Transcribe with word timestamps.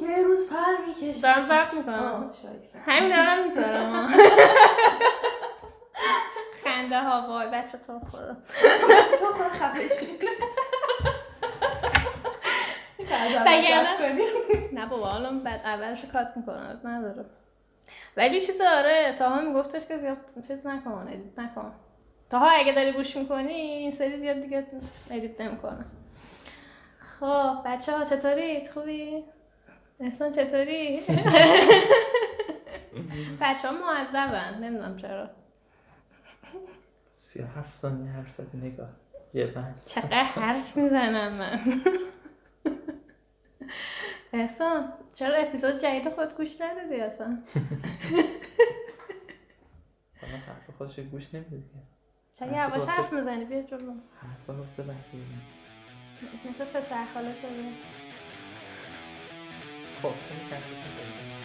یه 0.00 0.22
روز 0.24 0.50
پر 0.50 0.86
می‌کشم 0.86 1.20
دارم 1.20 1.42
زرد 1.44 1.74
می‌کنم. 1.74 2.32
همین 2.86 3.08
دارم 3.16 3.46
می‌ذارم. 3.48 4.08
خنده 6.64 7.00
ها 7.00 7.26
وای 7.28 7.46
بچه 7.48 7.78
تو 7.78 8.00
خورم 8.00 8.42
بچه 8.90 9.16
تو 9.16 9.26
خود 9.26 9.46
خفشی 9.46 10.18
نه 14.72 14.86
بابا 14.86 15.06
حالا 15.06 15.38
بعد 15.38 15.60
اولش 15.64 16.04
کات 16.04 16.26
می‌کنم 16.36 16.80
نداره. 16.84 17.24
ولی 18.16 18.40
چیز 18.40 18.60
آره 18.60 19.14
تاها 19.18 19.40
میگفتش 19.40 19.86
که 19.86 19.96
زیاد 19.96 20.16
چیز 20.48 20.66
نکن 20.66 21.08
ادیت 21.12 21.38
نکن. 21.38 21.72
تاها 22.30 22.50
اگه 22.50 22.72
داری 22.72 22.92
گوش 22.92 23.16
می‌کنی 23.16 23.52
این 23.52 23.90
سری 23.90 24.18
زیاد 24.18 24.40
دیگه 24.40 24.66
ادیت 25.10 25.40
نمی‌کنه. 25.40 25.84
خب 27.20 27.56
بچه 27.66 27.92
ها 27.92 28.04
چطورید؟ 28.04 28.68
خوبی؟ 28.70 29.24
احسان 30.00 30.32
چطوری؟ 30.32 31.00
بچه 33.40 33.68
ها 33.68 33.74
معذبن 33.74 34.58
نمی‌دونم 34.64 34.96
چرا. 34.96 35.30
سی 37.10 37.42
و 37.42 37.46
هفت 37.46 37.74
ثانیه 37.74 38.10
حرف 38.10 38.30
زدی 38.30 38.58
نگاه. 38.58 38.88
یه 39.34 39.46
بند. 39.46 39.82
چقدر 39.86 40.22
حرف 40.22 40.76
می‌زنم 40.76 41.34
من. 41.34 41.60
احسان 44.32 44.92
چرا 45.14 45.36
اپیزود 45.36 45.74
جدید 45.74 46.08
خود 46.08 46.36
گوش 46.36 46.60
ندادی 46.60 47.00
اصلا؟ 47.00 47.38
حالا 50.20 50.36
حرف 50.46 50.70
خودش 50.78 51.00
گوش 51.00 51.34
نمیده 51.34 51.62
چرا 52.32 52.48
یواش 52.48 52.88
حرف 52.88 53.12
می‌زنی؟ 53.12 53.44
بیا 53.44 53.62
جلو. 53.62 53.94
حرف 54.20 54.58
واسه 54.58 54.82
بقیه 54.82 54.96
مثل 56.50 56.64
پسر 56.64 57.04
خاله 57.14 57.34
شده. 57.34 57.72
خب 60.02 60.14
این 60.30 60.40
کسی 60.50 60.74
که 60.82 60.88
داریم. 60.96 61.39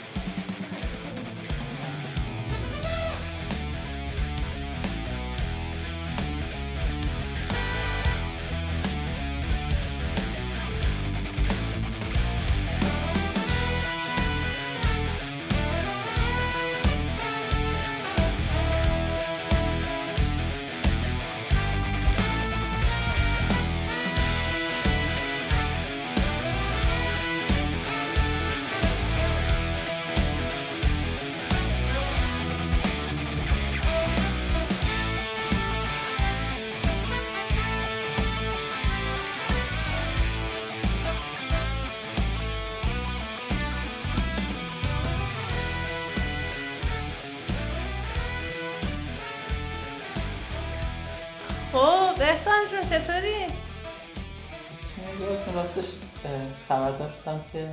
داشتم 57.26 57.46
که 57.52 57.70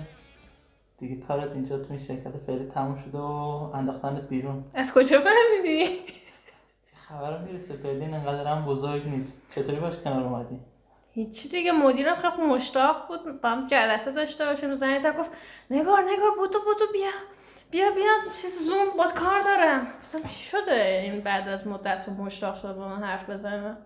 دیگه 0.99 1.27
کارت 1.27 1.53
اینجا 1.53 1.79
تو 1.79 1.87
این 1.91 1.99
شرکت 1.99 2.37
فعلی 2.47 2.71
تموم 2.75 2.97
شده 2.97 3.19
و 3.19 3.71
انداختنت 3.75 4.29
بیرون. 4.29 4.65
از 4.75 4.95
کجا 4.95 5.21
فهمیدی؟ 5.21 6.01
خبر 7.09 7.39
می‌رسه 7.39 7.77
برلین 7.77 8.15
انقدر 8.15 8.47
هم 8.47 8.65
بزرگ 8.65 9.09
نیست. 9.09 9.43
چطوری 9.55 9.81
باش 9.81 9.97
کنار 9.97 10.23
اومدی؟ 10.23 10.61
هیچی 11.13 11.49
دیگه 11.49 11.73
مدیرم 11.73 12.17
خیلی 12.17 12.47
مشتاق 12.47 13.09
بود. 13.09 13.41
با 13.41 13.49
هم 13.49 13.67
جلسه 13.67 14.13
داشته 14.13 14.45
باشیم. 14.45 14.75
زنگ 14.75 14.99
زد 14.99 15.19
گفت 15.19 15.31
نگار 15.71 16.03
نگار 16.03 16.31
بودو 16.39 16.59
بودو 16.59 16.93
بیا. 16.93 17.11
بیا 17.71 17.91
بیا. 17.91 18.33
چیز 18.43 18.59
زوم 18.67 18.97
باز 18.99 19.15
کار 19.15 19.41
دارم. 19.45 19.87
گفتم 20.03 20.23
چی 20.29 20.43
شده 20.43 21.01
این 21.05 21.21
بعد 21.21 21.49
از 21.49 21.67
مدت 21.67 22.07
تو 22.07 22.13
مشتاق 22.13 22.55
شد 22.55 22.77
با 22.77 22.89
من 22.89 23.03
حرف 23.03 23.31
بزنه؟ 23.31 23.77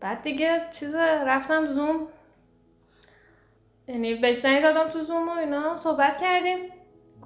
بعد 0.00 0.22
دیگه 0.22 0.62
چیز 0.74 0.94
رفتم 0.94 1.66
زوم. 1.66 2.06
یعنی 3.90 4.14
بهش 4.14 4.36
زنگ 4.36 4.60
زدم 4.60 4.88
تو 4.88 5.02
زوم 5.02 5.28
و 5.28 5.32
اینا 5.32 5.76
صحبت 5.76 6.20
کردیم. 6.20 6.58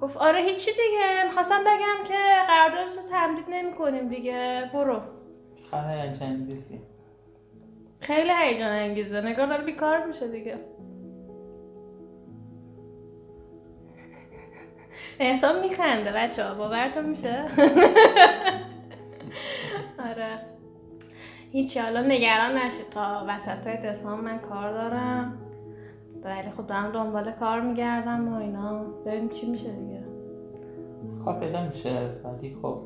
گفت 0.01 0.17
آره 0.17 0.39
هیچی 0.39 0.71
دیگه. 0.71 1.23
می‌خواستم 1.25 1.61
بگم 1.61 2.03
که 2.07 2.17
قراردادش 2.47 2.95
رو 2.97 3.09
تمدید 3.11 3.45
نمی 3.49 3.73
کنیم 3.73 4.09
دیگه. 4.09 4.69
برو. 4.73 5.01
خبر 5.71 6.01
هیجان 6.01 6.29
انگیزی. 6.29 6.81
خیلی 7.99 8.31
هیجان 8.43 8.71
انگیزه. 8.71 9.21
نگار 9.21 9.47
داره 9.47 9.63
بیکار 9.63 10.05
میشه 10.05 10.27
دیگه. 10.27 10.59
احسان 15.19 15.61
میخنده 15.61 16.11
بچه 16.11 16.43
ها 16.43 16.55
باورتون 16.55 17.05
میشه؟ 17.05 17.45
آره. 20.09 20.29
هیچی. 21.51 21.79
حالا 21.79 22.01
نگران 22.01 22.57
نشید. 22.57 22.89
تا 22.89 23.25
وسط 23.27 23.67
های 23.67 23.77
دسامبر 23.77 24.21
من 24.31 24.39
کار 24.39 24.71
دارم. 24.71 25.44
ولی 26.25 26.49
خب 26.57 26.67
دارم 26.67 26.91
دنبال 26.91 27.31
کار 27.31 27.61
میگردم 27.61 28.33
و 28.33 28.37
اینا. 28.37 28.83
ببینیم 29.05 29.29
چی 29.29 29.51
میشه 29.51 29.71
دیگه. 29.71 30.03
کار 31.25 31.39
پیدا 31.39 31.67
میشه. 31.67 32.09
ولی 32.23 32.57
خب 32.61 32.77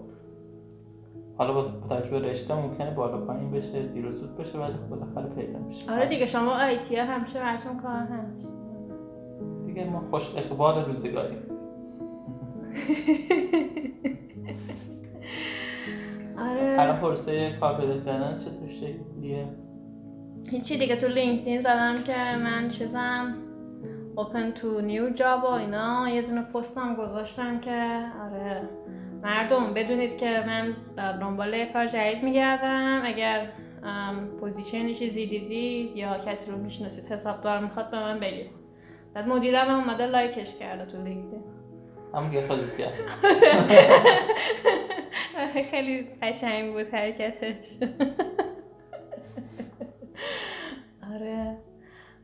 حالا 1.37 1.53
با 1.53 1.63
تجربه 1.89 2.19
رشته 2.19 2.55
ممکنه 2.55 2.91
بالا 2.91 3.25
پایین 3.25 3.51
بشه 3.51 3.87
دیر 3.87 4.05
و 4.05 4.11
زود 4.11 4.37
بشه 4.37 4.59
ولی 4.59 4.73
خب 4.73 4.89
بالاخره 4.89 5.27
پیدا 5.35 5.59
میشه. 5.59 5.91
آره 5.91 6.07
دیگه 6.07 6.25
شما 6.25 6.51
آیتی 6.51 6.95
ها 6.95 7.05
همیشه 7.05 7.39
براتون 7.39 7.77
کار 7.79 7.91
هست. 7.91 8.53
دیگه 9.65 9.89
ما 9.89 10.03
خوش 10.11 10.35
اقبال 10.37 10.85
روزگاری. 10.85 11.37
آره. 16.49 16.75
الان 16.79 16.99
پروسه 16.99 17.57
کار 17.59 17.77
پیدا 17.77 17.97
کردن 17.97 18.37
چطور 18.37 18.67
شکلیه؟ 18.67 19.47
هیچی 20.51 20.77
دیگه 20.77 20.95
تو 20.95 21.07
LinkedIn 21.07 21.61
زدم 21.61 22.03
که 22.03 22.15
من 22.15 22.69
چیزم 22.69 23.35
open 24.15 24.59
to 24.59 24.81
new 24.81 25.17
job 25.19 25.43
و 25.43 25.45
اینا. 25.45 26.09
یه 26.09 26.21
دونه 26.21 26.41
پستم 26.41 26.95
گذاشتم 26.95 27.59
که 27.59 28.05
آره 28.25 28.69
مردم 29.23 29.73
بدونید 29.73 30.17
که 30.17 30.43
من 30.47 30.75
در 30.97 31.17
دنبال 31.17 31.53
یه 31.53 31.65
کار 31.73 31.87
جدید 31.87 32.23
میگردم. 32.23 33.01
اگر 33.05 33.49
ام، 33.83 34.27
position 34.39 34.89
ی 34.89 34.95
چیزی 34.95 35.25
دیدید 35.27 35.97
یا 35.97 36.17
کسی 36.17 36.51
رو 36.51 36.57
می‌شناسید 36.57 37.05
حسابدار 37.05 37.59
می‌خواد 37.59 37.91
به 37.91 37.99
من 37.99 38.19
بگید. 38.19 38.49
بعد 39.13 39.27
مدیرم 39.27 39.67
هم 39.67 39.79
اومده 39.79 40.05
لایکش 40.05 40.55
کرده 40.55 40.91
تو 40.91 41.03
LinkedIn 41.03 41.43
همون 42.13 42.33
یه 42.33 42.47
خودت 42.47 42.77
کرد 42.77 42.93
خیلی 45.71 46.07
قشنگ 46.21 46.73
بود 46.73 46.93
حرکتش. 46.93 47.77
آره. 51.13 51.57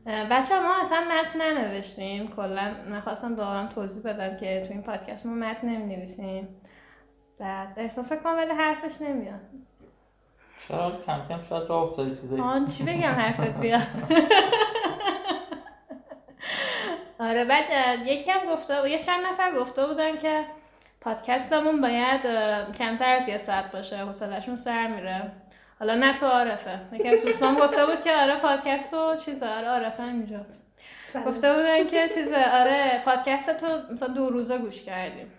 بچه 0.06 0.60
ما 0.60 0.80
اصلا 0.82 1.00
متن 1.00 1.42
ننوشتیم. 1.42 2.28
کلا 2.36 2.74
من 2.90 3.00
خواستم 3.00 3.34
دوباره 3.34 3.68
توضیح 3.68 4.02
بدم 4.12 4.36
که 4.36 4.64
تو 4.66 4.72
این 4.72 4.82
پادکست 4.82 5.26
ما 5.26 5.34
متن 5.34 5.68
نمی 5.68 5.96
نویسیم 5.96 6.48
بعد 7.38 7.74
احسان 7.76 8.04
فکر 8.04 8.18
کنم 8.18 8.36
ولی 8.36 8.50
حرفش 8.50 9.02
نمیاد. 9.02 9.40
چرا 10.68 10.92
کم 11.06 11.20
کم 11.28 11.42
شاید 11.48 11.68
راه 11.68 11.82
افتاده 11.82 12.16
چیزایی. 12.16 12.42
آن 12.42 12.66
چی 12.66 12.84
بگم 12.84 13.12
حرفت 13.12 13.60
بیاد؟ 13.60 13.82
آره 17.18 17.44
بعد 17.44 17.64
یکی 18.06 18.30
هم 18.30 18.52
گفته 18.52 18.80
بود 18.80 18.90
یه 18.90 19.02
چند 19.02 19.26
نفر 19.26 19.52
گفته 19.58 19.86
بودن 19.86 20.18
که 20.18 20.44
پادکستمون 21.00 21.80
باید 21.80 22.20
کمتر 22.72 23.16
از 23.16 23.28
یه 23.28 23.38
ساعت 23.38 23.72
باشه. 23.72 23.96
حوصله‌شون 23.96 24.56
سر 24.56 24.86
میره. 24.86 25.32
حالا 25.78 25.94
نه 25.94 26.18
تو 26.18 26.26
عارفه 26.26 26.80
یکی 26.92 27.08
از 27.08 27.22
دوستان 27.22 27.54
گفته 27.54 27.86
بود 27.86 28.00
که 28.00 28.12
آره 28.12 28.36
پادکست 28.36 28.94
و 28.94 29.16
چیز 29.16 29.42
آره 29.42 29.68
عارفه 29.68 30.02
اینجاست. 30.02 30.62
گفته 31.26 31.52
بودن 31.54 31.86
که 31.86 32.08
چیز 32.08 32.32
آره 32.32 33.02
پادکست 33.04 33.50
تو 33.56 33.66
مثلا 33.92 34.08
دو 34.08 34.30
روزه 34.30 34.58
گوش 34.58 34.82
کردیم. 34.82 35.32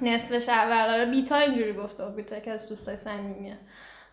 نصفش 0.00 0.48
اول 0.48 0.94
آره 0.94 1.04
بیتا 1.04 1.36
اینجوری 1.36 1.72
گفته 1.72 2.04
بود 2.04 2.16
بیتا 2.16 2.40
که 2.40 2.50
از 2.50 2.68
دوستای 2.68 2.96
صمیمیه. 2.96 3.58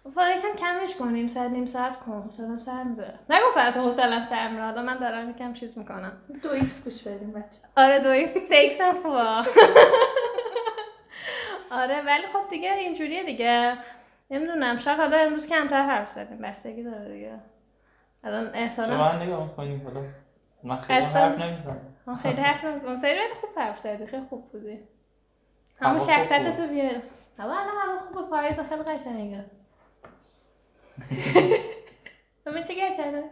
گفت 0.06 0.18
آره 0.18 0.38
یکم 0.38 0.54
کمش 0.60 0.95
کن 0.95 1.07
نیم 1.07 1.27
ساعت 1.27 1.51
نیم 1.51 1.65
ساعت 1.65 2.00
کن 2.00 2.21
حوصله‌ام 2.21 2.60
سر 2.60 2.83
میره 2.83 3.13
نگفت 3.30 3.57
البته 3.57 3.80
حوصله‌ام 3.80 4.24
سر 4.24 4.48
میره 4.48 4.63
حالا 4.63 4.81
من 4.81 4.98
دارم 4.98 5.30
یکم 5.30 5.54
چیز 5.54 5.77
می‌کنم. 5.77 6.18
دو 6.44 6.50
X 6.50 6.83
گوش 6.83 7.04
بدیم 7.04 7.31
بچه. 7.31 7.57
آره 7.77 8.00
دو 8.00 8.10
X 8.09 8.38
سکس 8.38 8.81
هم 8.81 8.94
خوبه. 8.95 9.19
آره 11.81 12.01
ولی 12.01 12.27
خب 12.33 12.50
دیگه 12.50 12.74
اینجوریه 12.74 13.24
دیگه. 13.24 13.77
نمی‌دونم 14.33 14.77
شاید 14.77 15.00
حالا 15.00 15.18
امروز 15.18 15.47
کمتر 15.47 15.85
حرف 15.85 16.09
زدیم 16.09 16.38
بستگی 16.38 16.83
داره 16.83 17.13
دیگه. 17.13 17.39
الان 18.24 18.50
احسان 18.53 18.88
شما 18.88 19.12
نگاه 19.12 19.44
می‌کنیم 19.44 19.81
حالا 19.83 20.06
من 20.63 20.77
خیلی. 20.77 21.06
حرف 21.06 21.39
نمی‌زنم. 21.39 21.95
خیلی 22.24 22.41
حرف 22.41 22.63
نمی‌زنی. 22.63 22.88
اون 22.88 23.01
سری 23.01 23.19
خوب 23.41 23.50
حرف 23.59 23.80
زدی 23.80 24.06
خیلی 24.06 24.25
خوب 24.30 24.51
بودی. 24.51 24.80
همون 25.80 26.00
بود. 26.00 26.53
تو 26.53 26.68
بیار 26.68 27.01
هوا 27.38 27.53
الان 27.53 27.75
هوا 27.77 28.00
خوبه 28.07 28.30
پاییز 28.30 28.59
خیلی 28.59 28.83
قشنگه. 28.83 29.45
ببین 32.45 32.63
چه 32.63 32.74
قشنگه. 32.74 33.24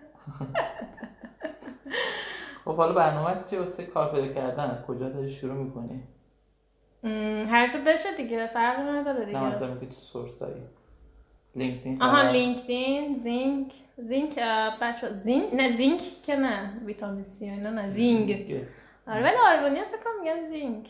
خب 2.66 2.76
حالا 2.76 2.94
برنامه 2.94 3.44
چی 3.50 3.58
واسه 3.58 3.86
کار 3.86 4.12
پیدا 4.12 4.34
کردن؟ 4.34 4.84
کجا 4.88 5.10
داری 5.10 5.32
شروع 5.32 5.54
می‌کنی؟ 5.54 6.04
هر 7.48 7.68
بشه 7.86 8.16
دیگه 8.18 8.48
فرقی 8.48 8.82
نداره 8.82 9.20
نه 9.20 9.26
دیگه. 9.26 9.40
منظورم 9.40 9.80
که 9.80 9.86
چه 9.86 9.92
source 9.94 10.40
داری 10.40 10.62
LinkedIn 11.56 12.02
آها؟ 12.02 12.30
LinkedIn 12.32 13.16
زینک 13.16 13.74
زینک 13.98 14.40
بچه 14.82 15.12
زینک 15.14 15.54
نه 15.54 15.70
زینک 15.70 16.02
که 16.24 16.36
نه 16.36 16.82
ویتامین 16.86 17.26
سی 17.26 17.46
اینا 17.50 17.70
نه 17.70 17.94
Xing. 17.94 18.66
آره 19.08 19.24
ولی 19.24 19.36
آلمانی 19.48 19.80
ها 19.80 19.86
فکر 19.86 19.98
کنم 20.04 20.20
میگن 20.24 20.42
زینک 20.42 20.88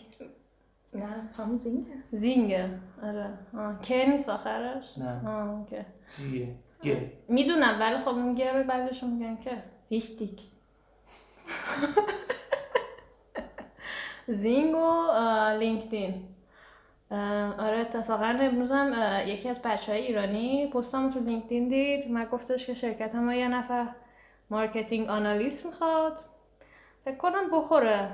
نه 0.94 1.30
همون 1.38 1.58
Xing 1.58 1.92
ه 2.12 2.21
Xing 2.21 2.60
ه 2.60 2.70
آره 3.04 3.30
آه. 3.58 3.82
که 3.82 4.06
نیست 4.10 4.30
آخرش 4.30 4.98
نه. 4.98 5.30
آه 5.30 5.50
OK 5.50 5.78
G 6.18 6.28
یه 6.28 6.48
گه 6.82 7.12
می‌دونم 7.28 7.78
ولی 7.80 7.98
خب 7.98 8.08
اون 8.08 8.36
G 8.36 8.54
رو 8.54 8.64
بعدش 8.64 9.04
میگن 9.04 9.38
که 9.44 9.64
richtig 9.90 10.42
Xing 14.28 14.76
و 14.76 15.12
LinkedIn 15.60 16.24
آره 17.12 17.78
اتفاقا 17.78 18.26
امروز 18.26 18.72
هم 18.72 18.94
آه، 18.94 19.30
یکی 19.30 19.50
از 19.50 19.62
بچه 19.62 19.92
های 19.92 20.02
ایرانی 20.02 20.68
پستم 20.68 21.10
تو 21.10 21.20
LinkedIn 21.20 21.68
دید. 21.68 22.12
من 22.12 22.26
گفتش 22.26 22.68
که 22.68 22.74
شرکت 22.74 23.16
ما 23.16 23.34
یه 23.34 23.48
نفر 23.48 23.88
marketing 24.50 25.10
analyst 25.10 25.66
می‌خواد. 25.66 26.24
فکر 27.06 27.18
کنم 27.18 27.52
بخوره 27.52 28.10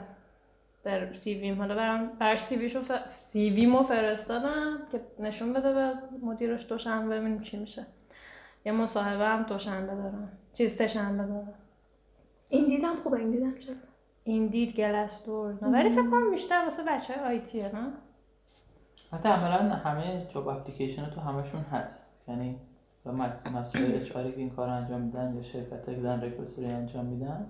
در 0.84 1.14
CV 1.14 1.34
م 1.34 1.58
حالا 1.58 1.76
برم 1.76 2.08
بر 2.08 2.36
CV 2.36 2.56
شو 2.56 2.82
ف... 2.82 2.92
CV 3.22 3.50
مو 3.50 3.84
فرستادم 3.84 4.78
که 4.92 5.02
نشون 5.20 5.54
بده 5.54 5.74
به 5.74 5.94
مدیرش 6.22 6.66
دوشنبه 6.70 7.20
ببینیم 7.20 7.42
چی 7.42 7.58
میشه. 7.58 7.86
یه 8.66 8.72
مصاحبه 8.72 9.26
هم 9.26 9.44
دوشنبه 9.44 9.96
دارم. 9.96 10.32
چیز 10.54 10.82
شنبه 10.82 11.24
دارم. 11.24 11.54
Indeed 12.50 12.66
م 12.66 12.96
خوبه 13.04 13.18
Indeed 13.18 13.32
م 13.32 13.60
شد 13.60 13.76
Indeed 14.24 14.76
Glassdoor. 14.76 15.54
ولی 15.62 15.90
فکر 15.90 16.10
کنم 16.10 16.32
بیشتر 16.32 16.64
واسه 16.64 16.84
بچه 16.84 17.14
های 17.14 17.26
IT 17.26 17.51
یه 17.51 17.76
نه؟ 17.76 17.94
حتی 19.12 19.30
عملا 19.30 19.76
همه 19.76 20.28
job 20.34 20.48
application 20.48 21.10
تو 21.10 21.22
همشون 21.22 21.62
هست. 21.62 22.08
یعنی 22.28 22.56
و 23.06 23.12
مسئول 23.12 23.96
HR 23.96 24.12
که 24.12 24.34
این 24.38 24.50
کار 24.50 24.70
انجام 24.70 25.02
میدن 25.02 25.34
یا 25.36 25.42
شرکت 25.42 25.86
که 25.86 25.92
دارن 25.92 26.22
recruiter 26.22 26.61
ی 26.61 26.66
انجام 26.66 27.06
میدن 27.06 27.46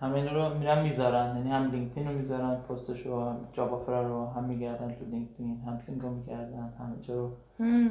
همه 0.00 0.14
این 0.14 0.28
رو 0.28 0.54
میرن 0.54 0.82
می‌ذارن. 0.82 1.36
یعنی 1.36 1.50
هم 1.50 1.70
LinkedIn 1.70 2.08
رو 2.08 2.14
می‌ذارن 2.14 2.56
پستش 2.56 3.06
رو 3.06 3.24
هم 3.24 3.48
job 3.52 3.74
offer 3.74 4.02
رو 4.02 4.26
هم 4.26 4.44
میگردن 4.44 4.88
تو 4.88 5.04
LinkedIn 5.04 5.60
هم 5.66 5.78
Xing 5.86 6.02
رو 6.02 6.10
میگردن 6.10 6.72
همه 6.78 7.02
جا 7.02 7.14
رو. 7.14 7.32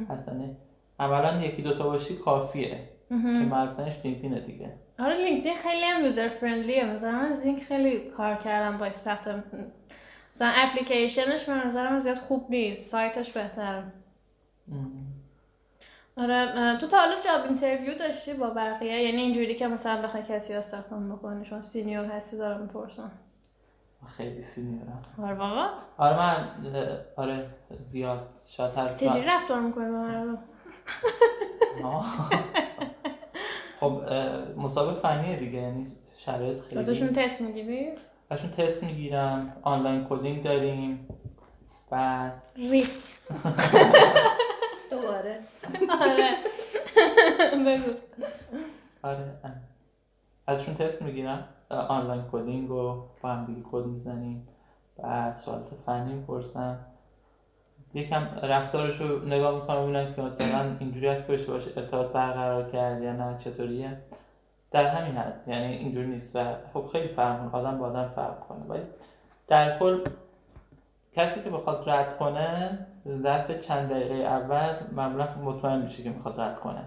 هستن. 0.08 0.56
عملا 1.00 1.40
یکی 1.40 1.62
دوتا 1.62 1.84
باشی 1.88 2.16
کافیه. 2.16 2.80
که. 3.10 3.14
معروف‌ترینش 3.50 4.04
LinkedIn 4.04 4.36
ه 4.36 4.40
دیگه. 4.40 4.72
آره 4.98 5.14
LinkedIn 5.14 5.54
خیلی 5.54 5.84
هم 5.84 6.04
user 6.04 6.28
friendly 6.28 6.78
ه 6.78 6.84
مثلا 6.84 7.12
من 7.12 7.32
Xing 7.32 7.62
خیلی 7.62 7.98
کار 7.98 8.34
کردم 8.34 8.78
با 8.78 8.88
تحت 8.88 9.44
مثلا 10.36 10.52
اپلیکیشنش 10.56 11.44
به 11.44 11.52
نظرم 11.52 11.98
زیاد 11.98 12.16
خوب 12.16 12.46
نیست. 12.50 12.90
سایتش 12.90 13.30
بهتره. 13.32 13.84
آره 16.16 16.76
تو 16.80 16.86
تا 16.86 16.98
حالا 16.98 17.20
job 17.20 17.44
interview 17.44 17.98
داشتی 17.98 18.34
با 18.34 18.50
بقیه؟ 18.50 19.02
یعنی 19.02 19.22
اینجوری 19.22 19.54
که 19.54 19.66
مثلا 19.66 20.02
بخوای 20.02 20.22
کسی 20.28 20.52
رو 20.52 20.58
استخدام 20.58 21.16
بکنی 21.16 21.44
چون 21.44 21.62
senior 21.62 22.04
هستی؟ 22.04 22.36
دارم 22.36 22.60
می‌پرسم. 22.60 23.10
خیلی 24.16 24.42
senior 24.42 24.87
م. 24.87 25.02
آره 25.22 25.34
واقعا 25.34 25.68
آره 25.98 26.16
من 26.16 26.48
آره 27.16 27.46
زیاد. 27.82 28.28
شاید 28.46 28.74
هر 28.74 28.94
چجوری 28.94 29.24
رفتار 29.24 29.60
می‌کنی 29.60 29.90
با 29.90 29.98
مردم. 29.98 30.38
خب 33.80 34.02
مصاحبه 34.56 35.00
فنیه 35.00 35.36
دیگه 35.36 35.58
یعنی 35.58 35.92
شرایط 36.14 36.60
خیلی 36.60 36.78
ازشون 36.80 37.12
تست 37.12 37.40
می‌گیری؟ 37.40 37.92
ازشون 38.30 38.50
تست 38.50 38.84
می‌گیرم 38.84 39.56
online 39.62 40.06
coding 40.10 40.42
داریم. 40.42 41.08
بعد 41.90 42.42
ریخت 42.56 43.08
دوباره. 44.90 45.38
آره. 46.00 46.30
بگو. 47.66 47.90
آره. 49.02 49.32
ازشون 50.46 50.74
تست 50.74 51.02
می‌گیرم. 51.02 51.48
online 51.70 52.24
coding 52.32 52.68
رو 52.68 53.08
با 53.22 53.28
هم 53.28 53.44
دیگه 53.44 53.60
کد 53.72 53.86
می‌زنیم. 53.86 54.48
بعد 55.02 55.32
سوالات 55.32 55.68
فنی 55.86 56.14
می‌پرسم. 56.14 56.78
یکم 57.94 58.22
رفتارش 58.42 59.00
رو 59.00 59.24
نگاه 59.24 59.60
می‌کنم 59.60 59.82
ببینم 59.82 60.14
که 60.14 60.22
مثلا 60.22 60.76
اینجوری 60.80 61.08
هست 61.08 61.26
که 61.26 61.32
بشه 61.32 61.46
باشه 61.46 61.70
ارتباط 61.76 62.12
برقرار 62.12 62.70
کرد 62.70 63.02
یا 63.02 63.12
نه 63.12 63.38
چطوریه. 63.38 63.98
در 64.76 64.86
همین 64.86 65.16
حد 65.16 65.40
یعنی 65.46 65.74
اینجوری 65.74 66.06
نیست 66.06 66.36
و 66.36 66.44
خب 66.74 66.86
خیلی 66.92 67.08
فرق. 67.08 67.54
آدم 67.54 67.78
با 67.78 67.86
آدم 67.86 68.08
فرق 68.16 68.40
کنه. 68.40 68.64
ولی 68.68 68.82
در 69.48 69.78
کل 69.78 70.04
کسی 71.12 71.42
که 71.42 71.50
بخواد 71.50 71.88
رد 71.90 72.18
کنه 72.18 72.78
ظرف 73.22 73.50
چند 73.50 73.88
دقیقه 73.88 74.14
اول 74.14 74.74
معمولا 74.92 75.28
مطمئن 75.44 75.82
میشه 75.82 76.02
که 76.02 76.10
می‌خواد 76.10 76.40
رد 76.40 76.60
کنه. 76.60 76.84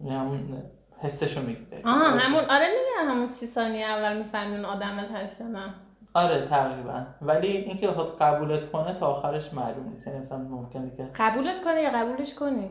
یعنی 0.00 0.16
همون 0.16 0.62
حسشو 0.98 1.42
می‌گیره. 1.42 1.82
آها 1.84 2.04
همون 2.04 2.44
آره 2.50 2.66
دیگه 2.66 3.10
همون 3.12 3.26
سی 3.26 3.46
ثانیه 3.46 3.86
اول 3.86 4.16
می‌فهمی 4.16 4.56
اون 4.56 4.64
آدمت 4.64 5.10
هست 5.10 5.40
یا 5.40 5.46
نه. 5.46 5.74
آره 6.14 6.46
تقریبا. 6.46 7.06
ولی 7.22 7.48
اینکه 7.48 7.88
بخواد 7.88 8.18
قبولت 8.20 8.70
کنه 8.70 8.94
تا 8.94 9.06
آخرش 9.06 9.54
معلوم 9.54 9.88
نیست. 9.88 10.06
یعنی 10.06 10.18
مثلا 10.18 10.38
ممکنه 10.38 10.90
که 10.96 11.08
قبولت 11.16 11.64
کنی 11.64 11.80
یا 11.80 11.90
قبولش 11.90 12.34
کنی؟ 12.34 12.70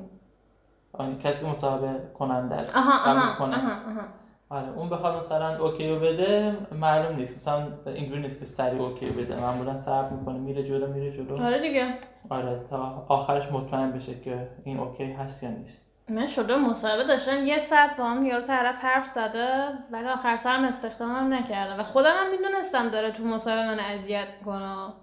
کسی 1.23 1.45
که 1.45 1.51
مصاحبه 1.51 1.87
کننده 2.19 2.55
است. 2.55 2.77
آها 2.77 3.11
آها 3.11 3.35
کنه. 3.35 3.55
آها 3.55 3.71
آها. 3.71 4.01
آره 4.49 4.69
اون 4.69 4.89
بخواد 4.89 5.15
مثلا 5.15 5.57
OK 5.59 5.95
بده 5.95 6.57
معلوم 6.71 7.15
نیست. 7.15 7.35
مثلا 7.37 7.67
اینجوری 7.85 8.21
نیست 8.21 8.39
که 8.39 8.45
سریع 8.45 8.81
OK 8.81 9.09
بده. 9.09 9.41
معمولا 9.41 9.79
صبر 9.79 10.09
می‌کنه 10.09 10.37
میره 10.37 10.63
جلو 10.63 10.87
میره 10.87 11.11
جلو. 11.11 11.43
آره 11.45 11.59
دیگه. 11.61 11.93
آره 12.29 12.61
تا 12.69 13.05
آخرش 13.07 13.51
مطمئن 13.51 13.91
بشه 13.91 14.19
که 14.19 14.47
این 14.63 14.79
OK 14.79 15.03
هست 15.03 15.43
یا 15.43 15.49
نیست. 15.49 15.89
من 16.09 16.27
شده 16.27 16.55
مصاحبه 16.55 17.03
داشتم 17.03 17.45
یه 17.45 17.57
ساعت 17.57 17.97
با 17.97 18.03
هم 18.03 18.25
یارو 18.25 18.41
طرف 18.41 18.83
حرف 18.83 19.05
زده 19.07 19.57
ولی 19.91 20.07
آخر 20.07 20.37
سرم 20.37 20.63
استخدامم 20.63 21.33
نکرده. 21.33 21.81
و 21.81 21.83
خودم 21.83 22.13
هم 22.17 22.31
می‌دونستم 22.31 22.89
داره 22.89 23.11
تو 23.11 23.23
مصاحبه 23.23 23.67
من 23.67 23.79
اذیت 23.79 24.27
کنه. 24.45 24.93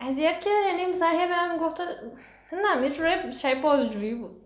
اذیت 0.00 0.40
که 0.40 0.50
یعنی 0.68 0.92
مثلا 0.92 1.08
هی 1.08 1.28
بهم 1.28 1.58
گفته 1.58 1.82
نه 2.52 2.82
یه 2.82 2.90
جوری 2.90 3.32
شاید 3.32 3.62
بازجویی 3.62 4.14
بود. 4.14 4.41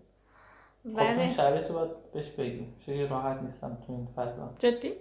ولی 0.95 1.29
شرایط 1.29 1.67
رو 1.67 1.75
باید 1.75 1.91
بهش 2.13 2.29
بگی 2.29 2.67
خیلی 2.85 3.07
راحت 3.07 3.41
نیستم 3.41 3.77
تو 3.87 3.93
این 3.93 4.07
فضا. 4.15 4.49
جدی؟ 4.59 4.93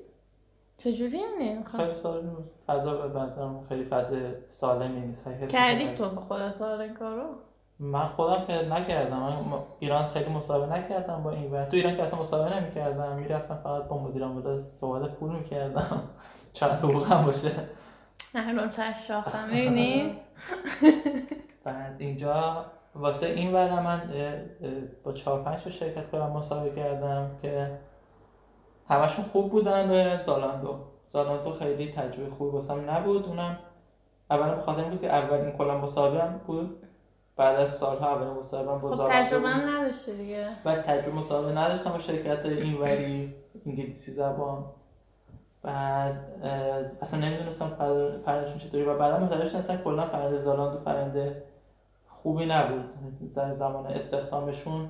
چجوری 0.78 1.18
یعنی؟ 1.18 1.64
خب. 1.64 1.76
خیلی 1.78 1.94
سالم 1.94 2.36
فضا 2.66 2.94
به 3.08 3.20
نظرم 3.20 3.66
خیلی 3.68 3.84
فضا 3.84 4.16
سالمی 4.48 5.00
نیست. 5.00 5.24
کردی. 5.48 5.88
تو 5.88 6.08
خودت 6.08 6.62
این 6.62 6.94
کارو؟ 6.94 7.24
من 7.78 8.06
خودم 8.06 8.44
که 8.46 8.52
نکردم. 8.52 9.16
من 9.16 9.58
ایران 9.78 10.08
خیلی 10.08 10.30
مصاحبه 10.30 10.78
نکردم 10.78 11.22
با 11.22 11.30
این 11.30 11.50
تو 11.50 11.76
ایران 11.76 11.96
که 11.96 12.02
اصلا 12.02 12.20
مصاحبه 12.20 12.60
نمی‌کردم. 12.60 13.16
می‌رفتم 13.16 13.60
فقط 13.64 13.82
با 13.82 13.98
مدیرم. 13.98 14.34
بود 14.40 14.58
سوال 14.58 15.08
پول 15.08 15.30
می‌کردم. 15.30 16.02
چند 16.52 16.70
حقوقم 16.70 17.24
باشه؟ 17.24 17.50
نه 18.34 18.68
چش 18.68 19.08
شاختم. 19.08 19.44
می‌بینی؟ 19.44 20.16
بعد 21.64 21.94
اینجا 21.98 22.64
واسه 22.98 23.26
این 23.26 23.54
ور 23.54 23.80
من 23.80 24.00
با 25.04 25.12
چهار 25.12 25.42
پنج 25.42 25.62
تا 25.64 25.70
شرکت 25.70 26.10
کنم 26.10 26.30
مسابقه 26.30 26.76
کردم 26.76 27.30
که 27.42 27.78
همشون 28.88 29.24
خوب 29.24 29.50
بودن 29.50 29.90
از 29.90 30.24
زالاندو. 30.24 30.74
زالاندو 31.08 31.52
خیلی 31.52 31.92
تجربه 31.92 32.30
خوبی 32.30 32.50
واسم 32.50 32.90
نبود. 32.90 33.26
اونم 33.26 33.58
اولا 34.30 34.54
به 34.54 34.62
خاطر 34.62 34.80
این 34.80 34.90
بود 34.90 35.00
که 35.00 35.12
اولین 35.12 35.52
کلا 35.52 35.78
مسابقه 35.78 36.28
بود. 36.46 36.82
بعد 37.36 37.56
از 37.60 37.70
سالها 37.70 38.14
اولین 38.14 38.32
مسابقه 38.32 38.78
با 38.78 38.96
خب 38.96 39.04
تجربه. 39.04 39.48
هم 39.48 39.76
نداشتی 39.76 40.16
دیگه. 40.16 40.48
بعد 40.64 40.82
تجربه 40.82 41.18
مسابقه 41.18 41.58
نداشتم 41.58 41.90
با 41.90 41.98
شرکت 41.98 42.44
اینوری 42.44 43.34
انگلیسی 43.66 44.12
زبان. 44.12 44.64
بعد 45.62 46.42
اصلا 47.02 47.20
نمی‌دونستم 47.20 47.68
پر- 47.68 48.18
پرندشون 48.24 48.58
چطوری. 48.58 48.84
و 48.84 48.98
بعدا 48.98 49.18
متوجه 49.18 49.46
شدم 49.46 49.58
اصلا 49.58 49.76
کلا 49.76 50.06
پرنده 50.06 50.40
زالاندو 50.40 50.78
پرنده 50.78 51.42
خوبی 52.26 52.46
نبود. 52.46 52.84
زمان 53.54 53.86
استخدامشون 53.86 54.88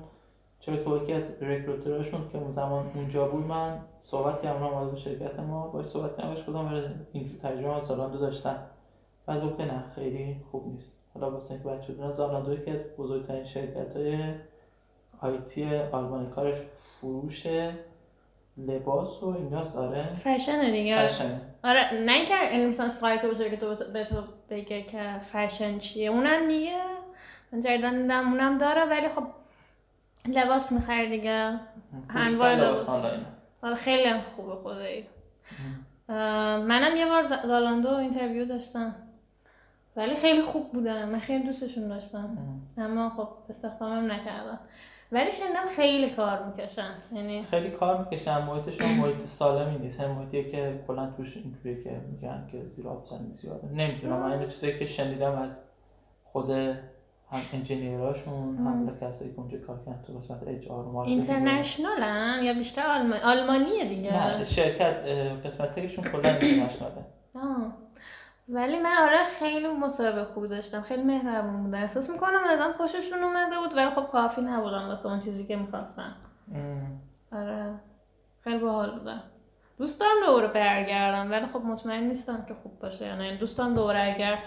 چرا 0.59 0.77
که 0.77 0.89
یکی 0.89 1.13
از 1.13 1.43
رکروترشون 1.43 2.29
که 2.31 2.37
اون 2.37 2.51
زمان 2.51 2.91
اونجا 2.95 3.27
بود 3.27 3.45
من 3.45 3.79
صحبت 4.01 4.41
کردم 4.41 4.63
اومده 4.63 4.89
بود 4.89 4.99
شرکت 4.99 5.39
ما 5.39 5.67
باش 5.67 5.85
صحبت 5.85 6.17
کردم 6.17 6.33
بهش 6.33 6.39
گفتم 6.39 6.95
اینجور 7.13 7.39
تجربه 7.39 7.83
زالاندو 7.83 8.17
داشتم. 8.17 8.57
بعد 9.25 9.43
گفت 9.43 9.57
که 9.57 9.65
نه 9.65 9.83
خیلی 9.95 10.37
خوب 10.51 10.67
نیست. 10.67 10.93
حالا 11.13 11.31
واسه 11.31 11.53
اینکه 11.53 11.69
بچه 11.69 11.93
بدونن 11.93 12.11
زالاندو 12.11 12.53
یکی 12.53 12.71
از 12.71 12.79
بزرگترین 12.97 13.45
شرکت 13.45 13.95
های 13.95 14.33
آیتی 15.21 15.75
آلمانی. 15.75 16.29
کارش 16.29 16.57
فروشه 17.01 17.73
لباس 18.57 19.23
و 19.23 19.27
ایناست 19.27 19.77
آره. 19.77 20.03
فشنه 20.03 20.71
دیگه. 20.71 21.07
فشنه. 21.07 21.41
آره 21.63 21.93
نه 21.93 22.11
اینکه 22.11 22.33
این 22.51 22.69
مثلا 22.69 22.87
سایت 22.87 23.21
که 23.21 23.57
تو 23.57 23.75
به 23.93 24.05
تو 24.05 24.15
بگه 24.49 24.81
که 24.81 25.19
فشن 25.19 25.77
چیه. 25.77 26.09
اونم 26.09 26.47
میگه 26.47 26.86
اونم 27.53 28.57
داره 28.57 28.85
ولی 28.85 29.09
خب 29.09 29.23
لباس 30.25 30.71
می‌خره 30.71 31.09
دیگه. 31.09 31.59
انواع 32.09 32.55
لباس. 32.55 32.89
آره 33.61 33.75
خیلی 33.75 34.03
هم 34.03 34.21
خوبه 34.35 34.55
خدایی. 34.55 35.05
منم 36.67 36.97
یه 36.97 37.05
بار 37.05 37.23
Zalando 37.23 37.89
interview 37.89 38.45
داشتم. 38.45 38.95
ولی 39.95 40.15
خیلی 40.15 40.41
خوب 40.41 40.71
بودن. 40.71 41.09
من 41.09 41.19
خیلی 41.19 41.43
دوستشون 41.43 41.87
داشتم. 41.87 42.37
اما 42.77 43.09
خب 43.09 43.29
استخدامم 43.49 44.11
نکردم. 44.11 44.59
ولی 45.11 45.31
شنیدم 45.31 45.65
خیلی 45.75 46.09
کار 46.09 46.43
می‌کشن. 46.43 46.91
یعنی 47.11 47.43
خیلی 47.43 47.69
کار 47.69 47.97
می‌کشن. 47.97 48.37
محیطشون 48.41 48.87
محیط 48.87 49.25
سالمی 49.25 49.77
نیست. 49.77 49.99
هم 49.99 50.11
محیطیه 50.11 50.51
که 50.51 50.83
کلا 50.87 51.13
توش 51.17 51.37
اینجوریه 51.37 51.83
که 51.83 52.01
میگن 52.11 52.47
که 52.51 52.65
زیر 52.69 52.87
آب 52.87 53.07
زیاده. 53.31 53.67
نمی‌دونم. 53.67 54.19
من 54.19 54.31
اینو 54.31 54.45
چیزایی 54.45 54.79
که 54.79 54.85
شنیدم 54.85 55.41
از 55.41 55.57
خود 56.23 56.75
هم 57.31 57.39
engineer 57.53 58.22
اشون 58.22 58.57
هم 58.57 58.97
کسایی 59.01 59.31
که 59.33 59.39
اونجا 59.39 59.57
کار 59.57 59.79
کردن 59.85 60.03
تو 60.07 60.13
قسمت 60.13 60.47
HR 60.47 60.85
و 60.85 60.91
marketing. 60.91 61.17
international 61.19 62.34
ن 62.34 62.43
یا 62.43 62.53
بیشتر 62.53 62.87
آلمان... 62.87 63.19
آلمانیه 63.19 63.89
دیگه؟ 63.89 64.37
نه 64.37 64.43
شرکت 64.43 64.95
قسمت 65.45 65.75
tech 65.75 65.89
شون 65.89 66.03
کلا 66.03 66.29
international 66.29 66.95
ه. 66.95 67.05
ولی 68.49 68.79
من 68.79 68.95
آره 69.01 69.23
خیلی 69.39 69.67
مصاحبه 69.67 70.23
خوبی 70.23 70.47
داشتم 70.47 70.81
خیلی 70.81 71.03
مهربون 71.03 71.63
بودن. 71.63 71.81
احساس 71.81 72.09
می‌کنم 72.09 72.39
ازم 72.49 72.73
خوششون 72.77 73.23
اومده 73.23 73.59
بود 73.59 73.77
ولی 73.77 73.89
خب 73.89 74.11
کافی 74.11 74.41
نبودن 74.41 74.87
واسه 74.87 75.09
اون 75.09 75.19
چیزی 75.19 75.45
که 75.45 75.55
می‌خواستن. 75.55 76.15
آره. 77.31 77.73
خیلی 78.43 78.57
باحال 78.57 78.99
بودن. 78.99 79.23
دوست 79.77 79.99
دارم 80.01 80.25
دوباره 80.25 80.47
برگردم 80.47 81.31
ولی 81.31 81.45
خب 81.45 81.59
مطمئن 81.59 82.03
نیستم 82.03 82.45
که 82.47 82.53
خوب 82.63 82.79
باشه 82.79 83.05
یا 83.05 83.15
نه. 83.15 83.37
دوست 83.37 83.57
دارم 83.57 83.75
دوباره 83.75 84.15
اگر 84.15 84.37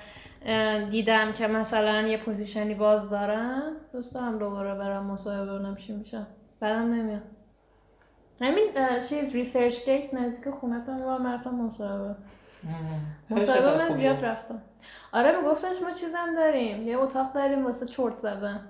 دیدم 0.91 1.33
که 1.33 1.47
مثلا 1.47 2.03
یه 2.03 2.17
position 2.17 2.68
ی 2.68 2.75
باز 2.75 3.11
دارم. 3.11 3.73
دوست 3.93 4.15
دارم 4.15 4.39
دوباره 4.39 4.75
برم 4.75 5.07
مصاحبه 5.07 5.53
ببینم 5.53 5.77
چی 5.77 5.97
میشه. 5.97 6.27
بعدم 6.61 6.95
نمیاد. 6.95 7.23
همین 8.41 8.69
چیز 9.09 9.35
ResearchGate 9.35 10.15
نزدیک 10.15 10.55
خونتون 10.55 11.03
رو 11.03 11.27
رفتم 11.27 11.55
مصاحبه. 11.55 12.15
مصاحبه 13.31 13.79
من 13.79 13.97
زیاد 13.97 14.25
رفتم. 14.25 14.63
آره 15.13 15.41
میگفتش 15.41 15.83
ما 15.83 15.91
چیزم 15.91 16.35
داریم. 16.37 16.89
یه 16.89 16.99
اتاق 16.99 17.33
داریم 17.33 17.67
واسه 17.67 17.87
چرت 17.87 18.19
زدن. 18.19 18.61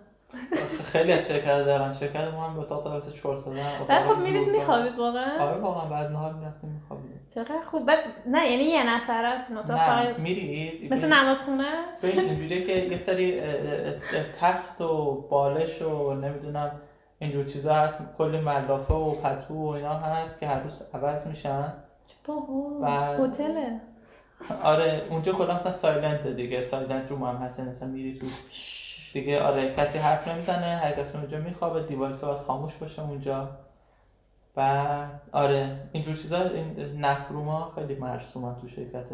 خیلی 0.85 1.13
از 1.13 1.29
شرکت 1.29 1.65
دارن. 1.65 1.93
شرکت 1.93 2.35
ما 2.35 2.43
هم 2.43 2.55
یه 2.55 2.61
اتاق 2.61 2.87
واسه 2.87 3.11
چرت 3.11 3.37
زدن 3.37 3.67
بعد 3.89 4.07
خب 4.07 4.19
میرید. 4.19 4.49
میخوابید 4.49 4.99
واقعا؟ 4.99 5.49
آره 5.49 5.61
واقعا 5.61 5.89
بعد 5.89 6.11
نهار 6.11 6.33
می‌رفتیم 6.33 6.71
میخوابیدیم. 6.71 7.21
چقدر 7.35 7.63
خوب. 7.63 7.87
بعد 7.87 7.99
نه 8.27 8.51
یعنی 8.51 8.65
یه 8.65 8.95
نفر 8.95 9.25
است 9.25 9.53
اتاق 9.53 9.71
نه 9.71 9.87
فقط 9.87 10.19
میرید 10.19 10.93
مثل 10.93 11.13
نمازخونه 11.13 11.65
است 11.65 12.07
ببین 12.07 12.21
اینجوریه 12.21 12.65
که 12.65 12.73
یه 12.73 12.99
سری 12.99 13.41
تخت 14.41 14.81
و 14.81 15.15
بالش 15.31 15.83
و 15.83 16.15
نمی‌دونم 16.15 16.71
اینجور 17.19 17.45
چیزا 17.45 17.75
هست. 17.75 18.17
کلی 18.19 18.41
ملافه 18.41 18.95
و 18.95 19.11
پتو 19.11 19.55
و 19.55 19.69
اینا 19.69 19.95
هست 19.95 20.41
که 20.41 20.47
هر 20.47 20.63
روز 20.63 20.83
عوض 20.95 21.27
میشن. 21.27 21.73
هتله. 23.19 23.81
آره 24.63 25.03
اونجا 25.11 25.33
کلا 25.33 25.55
مثلا 25.55 25.73
silent 25.73 26.27
دیگه. 26.27 26.63
silent 26.63 27.11
room 27.11 27.23
هم 27.23 27.37
هست 27.37 27.61
مثلا 27.61 27.89
میری 27.89 28.19
تو 28.19 28.27
دیگه 29.13 29.43
آره 29.43 29.75
کسی 29.75 29.99
حرف 29.99 30.29
نمی‌زنه 30.29 30.67
هر 30.67 30.93
کسی 30.93 31.19
اونجا 31.19 31.39
میخوابه 31.39 31.83
device 31.83 32.25
باید 32.25 32.39
خاموش 32.39 32.77
باشه 32.77 33.03
اونجا. 33.03 33.49
بعد 34.55 35.21
آره 35.33 35.77
اینجور 35.93 36.15
چیزا 36.17 36.43
این 36.43 37.05
nap 37.05 37.33
room 37.33 37.65
ا 37.65 37.73
خیلی 37.75 37.95
مرسومن 37.95 38.57
تو 38.61 38.69
شرکت 38.69 39.07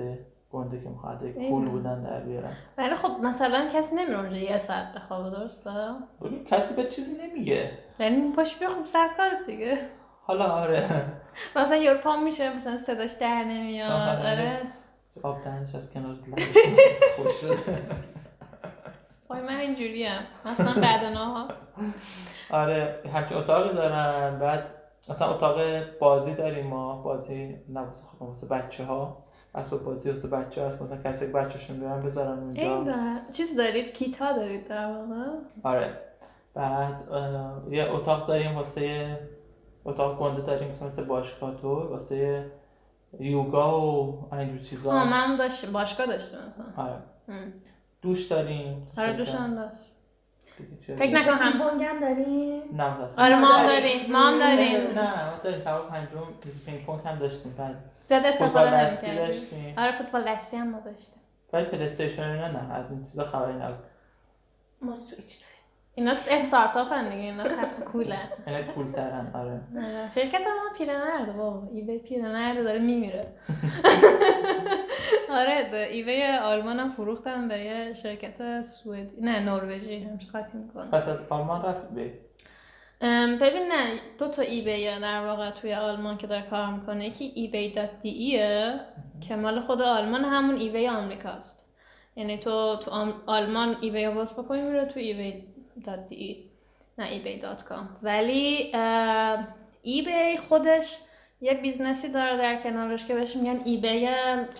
گنده 0.52 0.80
که 0.80 0.88
می‌خواد 0.88 1.18
کول 1.18 1.42
ایوه. 1.42 1.68
بودن 1.68 2.02
در 2.02 2.20
بیارن. 2.20 2.52
ولی 2.78 2.94
خب 2.94 3.10
مثلا 3.22 3.68
کسی 3.72 3.96
نمیره 3.96 4.18
اونجا 4.20 4.36
یه 4.36 4.58
ساعت 4.58 4.94
بخوابه 4.94 5.30
درسته؟ 5.30 5.70
کسی 6.46 6.74
به 6.74 6.88
چیزی 6.88 7.12
نمیگه. 7.22 7.70
یعنی 7.98 8.32
پاش 8.32 8.56
بیا 8.58 8.68
خب 8.68 8.86
سر 8.86 9.08
دیگه. 9.46 9.78
حالا 10.22 10.44
آره. 10.44 10.84
مثلا 11.56 11.94
پام 12.04 12.24
میشه 12.24 12.56
مثلا 12.56 12.76
صداش 12.76 13.12
در 13.12 13.44
نمیاد 13.44 13.90
آها. 13.90 14.30
آره. 14.30 14.58
آب 15.22 15.44
دهنش 15.44 15.74
از 15.74 15.92
کنار 15.92 16.16
خوش 17.16 17.40
شد. 17.40 17.56
وای 19.30 19.40
من 19.40 19.56
اینجوریم. 19.56 20.18
مثلا 20.44 20.82
بعد 20.82 21.04
ها 21.04 21.48
آره 22.50 23.00
همچین 23.14 23.36
اتاقی 23.36 23.74
دارن. 23.74 24.38
بعد 24.38 24.66
مثلا 25.08 25.34
اتاق 25.34 25.60
بازی 26.00 26.34
داریم 26.34 26.66
ما. 26.66 27.02
بازی 27.02 27.56
نه 27.68 27.80
واسه 27.80 28.04
خودم 28.04 28.26
واسه 28.26 28.46
بچه 28.46 28.84
ها 28.84 29.24
اسباب 29.54 29.84
بازی 29.84 30.10
واسه 30.10 30.28
بچه 30.28 30.66
هست. 30.66 30.82
مثلا 30.82 30.96
کسی 31.02 31.26
که 31.26 31.32
بچهشون 31.32 31.78
دارن 31.78 32.02
بذارن 32.02 32.38
اونجا. 32.38 32.62
این 32.62 32.92
چیز 33.32 33.56
دارید؟ 33.56 33.94
کیتا 33.94 34.32
دارید 34.32 34.68
در 34.68 34.86
واقع؟ 34.86 35.30
آره. 35.62 36.00
بعد 36.54 36.94
یه 37.70 37.94
اتاق 37.94 38.28
داریم 38.28 38.56
واسه 38.56 39.18
اتاق 39.84 40.18
گنده 40.18 40.42
داریم 40.42 40.70
مثلا 40.70 40.88
مثل 40.88 41.04
باشگاه 41.04 41.56
تو. 41.56 41.88
واسه 41.88 42.52
یوگا 43.20 43.80
و 43.80 44.28
اینجور 44.34 44.58
چیزا. 44.58 44.92
ها 44.92 45.04
من 45.04 45.36
داشت 45.36 45.66
باشگاه 45.66 46.06
داشتم 46.06 46.38
مثلا. 46.48 46.84
آره. 46.84 46.96
دوش 48.06 48.26
داریم. 48.26 48.86
آره 48.98 49.24
چه- 50.86 50.96
فکر 50.96 51.14
نکنم. 51.14 51.34
هم 51.38 51.52
پینگ 51.52 51.82
هم 51.84 52.00
داریم 52.00 52.62
نه 52.76 52.94
متاسفم. 52.94 53.22
آره 53.22 53.36
ما 53.40 53.46
هم 53.46 53.66
داریم. 53.66 54.12
ما 54.12 54.18
هم 54.18 54.38
داریم. 54.38 54.98
نه 54.98 55.30
ما 55.30 55.38
داریم. 55.44 55.60
طبقه 55.60 55.88
پنجم 55.88 56.22
پینگ 56.66 56.84
پونگ 56.86 57.00
هم 57.06 57.18
داشتیم. 57.18 57.54
بعد 57.58 57.74
زیاد 58.04 58.22
فوتبال 58.22 58.64
استفاده 58.64 58.84
دستی 58.84 59.06
نمی‌کردیم. 59.06 59.34
داشتیم. 59.34 59.74
آره 59.78 59.92
فوتبال 59.92 60.22
دستی 60.22 60.56
هم 60.56 60.68
ما 60.70 60.80
داشتیم. 60.80 61.20
ولی 61.52 61.64
پلی 61.64 61.84
استیشن 61.84 62.22
اینا 62.22 62.48
نه 62.48 62.74
از 62.74 62.90
این 62.90 63.04
چیزا 63.04 63.24
خبری 63.24 63.52
نبود. 63.52 63.84
ما 64.82 64.94
سویچ 64.94 65.16
داریم. 65.40 65.56
اینا 65.94 66.10
استارتاپ 66.10 66.92
هن 66.92 67.04
دیگه 67.08 67.22
اینا 67.22 67.44
cool 67.92 68.16
ن. 68.16 68.28
اینا 68.46 68.62
cool 68.62 68.92
ترن 68.92 69.30
آره 69.34 69.60
آره. 69.76 70.10
شرکت 70.14 70.40
ما 70.40 70.78
پیرمرده 70.78 71.32
بابا. 71.32 71.68
eBay 71.72 71.98
پیرمرده 71.98 72.62
داره 72.62 72.78
میمیره. 72.78 73.26
آره 75.30 75.88
ایوی 75.90 76.22
آلمان 76.22 76.78
هم 76.78 76.90
فروختن 76.90 77.48
به 77.48 77.58
یه 77.58 77.94
شرکت 77.94 78.62
سوئدی 78.62 79.20
نه 79.20 79.40
نروژی 79.40 79.98
همش 79.98 80.30
قاطی 80.32 80.58
می‌کنه 80.58 80.90
پس 80.90 81.08
از 81.08 81.18
آلمان 81.30 81.62
رفت 81.62 81.90
به 81.90 82.12
ببین 83.40 83.68
نه 83.72 84.00
دو 84.18 84.28
تا 84.28 84.42
eBay 84.42 84.84
در 84.84 85.26
واقع 85.26 85.50
توی 85.50 85.74
آلمان 85.74 86.18
که 86.18 86.26
داره 86.26 86.42
کار 86.50 86.66
می‌کنه. 86.66 87.06
یکی 87.06 87.32
eBay 87.34 87.72
dot 87.72 87.90
D 88.02 88.08
E 88.08 88.44
ه 88.44 88.80
که 89.28 89.36
مال 89.36 89.60
خود 89.60 89.82
آلمان 89.82 90.24
همون 90.24 90.56
eBay 90.56 90.88
آمریکاست. 90.88 91.66
یعنی 92.16 92.38
تو 92.38 92.76
تو 92.76 93.12
آلمان 93.26 93.76
eBay 93.80 94.04
رو 94.04 94.14
باز 94.14 94.32
بکنی 94.32 94.62
میره 94.62 94.84
تو 94.84 95.00
eBay 95.00 95.44
dot 95.84 96.06
D 96.08 96.14
E 96.16 96.44
نه 96.98 97.04
eBay 97.04 97.38
dot 97.38 97.64
com. 97.64 97.96
ولی 98.02 98.72
eBay 99.82 100.36
خودش 100.48 100.98
یه 101.40 101.54
business 101.54 102.02
ی 102.02 102.08
داره 102.08 102.36
در 102.36 102.56
کنارش 102.56 103.06
که 103.06 103.14
بهش 103.14 103.36
میگن 103.36 103.60
eBay 103.64 104.08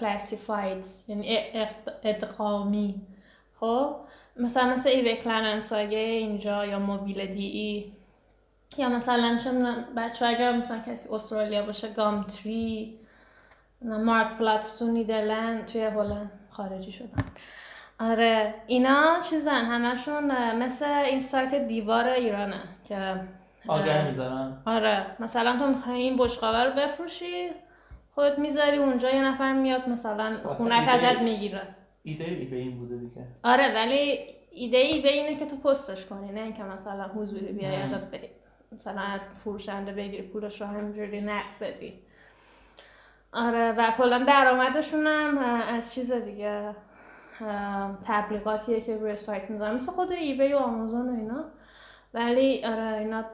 Classified 0.00 0.85
یعنی 1.09 1.38
اد- 1.54 1.92
ادغامی. 2.02 2.95
خب؟ 3.54 3.97
مثلا 4.37 4.73
مثل 4.73 4.88
ایبی 4.88 5.16
کلننساگه 5.16 5.99
اینجا 5.99 6.66
یا 6.66 6.78
موبیل 6.78 7.26
دی 7.26 7.47
ای. 7.47 7.92
یا 8.78 8.88
مثلا 8.88 9.35
می‌دونم 9.35 9.85
بچه 9.97 10.26
اگر 10.26 10.52
مثلا 10.56 10.78
کسی 10.87 11.09
استرالیا 11.09 11.66
باشه 11.66 11.92
گام 11.92 12.23
تری 12.23 12.99
مارک 13.83 14.38
پلاتس 14.38 14.78
تو 14.78 14.87
نیدرلند 14.87 15.66
توی 15.66 15.85
هلند 15.85 16.30
خارجی 16.50 16.92
شدن. 16.92 17.25
آره 18.00 18.54
اینا 18.66 19.21
چیزن 19.30 19.64
همشون 19.64 20.52
مثل 20.54 20.85
این 20.85 21.21
سایت 21.21 21.54
دیوار 21.54 22.09
ایرانه 22.09 22.61
که 22.88 23.21
اه، 23.69 23.81
آگهی 23.81 24.09
می‌ذارن. 24.09 24.59
آره. 24.67 25.07
مثلا 25.21 25.59
تو 25.59 25.67
می‌خوای 25.67 25.97
این 25.97 26.17
بشقابه 26.17 26.65
رو 26.65 26.73
بفروشی 26.73 27.51
خودت 28.15 28.39
می‌ذاری 28.39 28.77
اونجا 28.77 29.11
یه 29.11 29.25
نفر 29.25 29.53
میاد 29.53 29.89
مثلا 29.89 30.37
خونت 30.55 30.89
ازت 30.89 31.21
می‌گیره. 31.21 31.63
ایده 32.03 32.25
ای 32.25 32.45
به 32.45 32.57
این 32.57 32.79
بوده 32.79 32.97
دیگه. 32.97 33.27
آره 33.43 33.75
ولی 33.75 34.19
ایده 34.51 34.79
ای 34.79 35.03
به 35.03 35.13
اینه 35.13 35.37
که 35.39 35.47
تو 35.47 35.57
پستش 35.57 36.07
کنی 36.07 36.33
نه 36.33 36.41
اینکه 36.41 36.63
مثلا 36.63 37.09
حضوری 37.09 37.53
بیای. 37.53 37.77
ازت 37.77 38.11
بگی 38.11 38.29
مثلا 38.73 39.01
از 39.01 39.21
فروشنده 39.21 39.93
بگیری 39.93 40.23
پولش 40.23 40.61
رو 40.61 40.67
همینجوری 40.67 41.21
نقد 41.21 41.59
بدی. 41.61 41.93
آره 43.33 43.73
و 43.73 43.91
کلا 43.99 44.25
درآمدشون 44.25 45.07
هم 45.07 45.39
از 45.39 45.95
چیز 45.95 46.13
دیگه 46.13 46.75
تبلیغاتیه 48.07 48.81
که 48.81 48.97
روی 48.97 49.17
سایت 49.17 49.51
می‌ذارن. 49.51 49.75
مثل 49.75 49.93
خود 49.93 50.13
ایبی 50.13 50.53
و 50.53 50.57
آمازون 50.57 51.09
و 51.09 51.21
اینا. 51.21 51.45
ولی 52.15 52.65
آره 52.65 52.99
اینا 52.99 53.25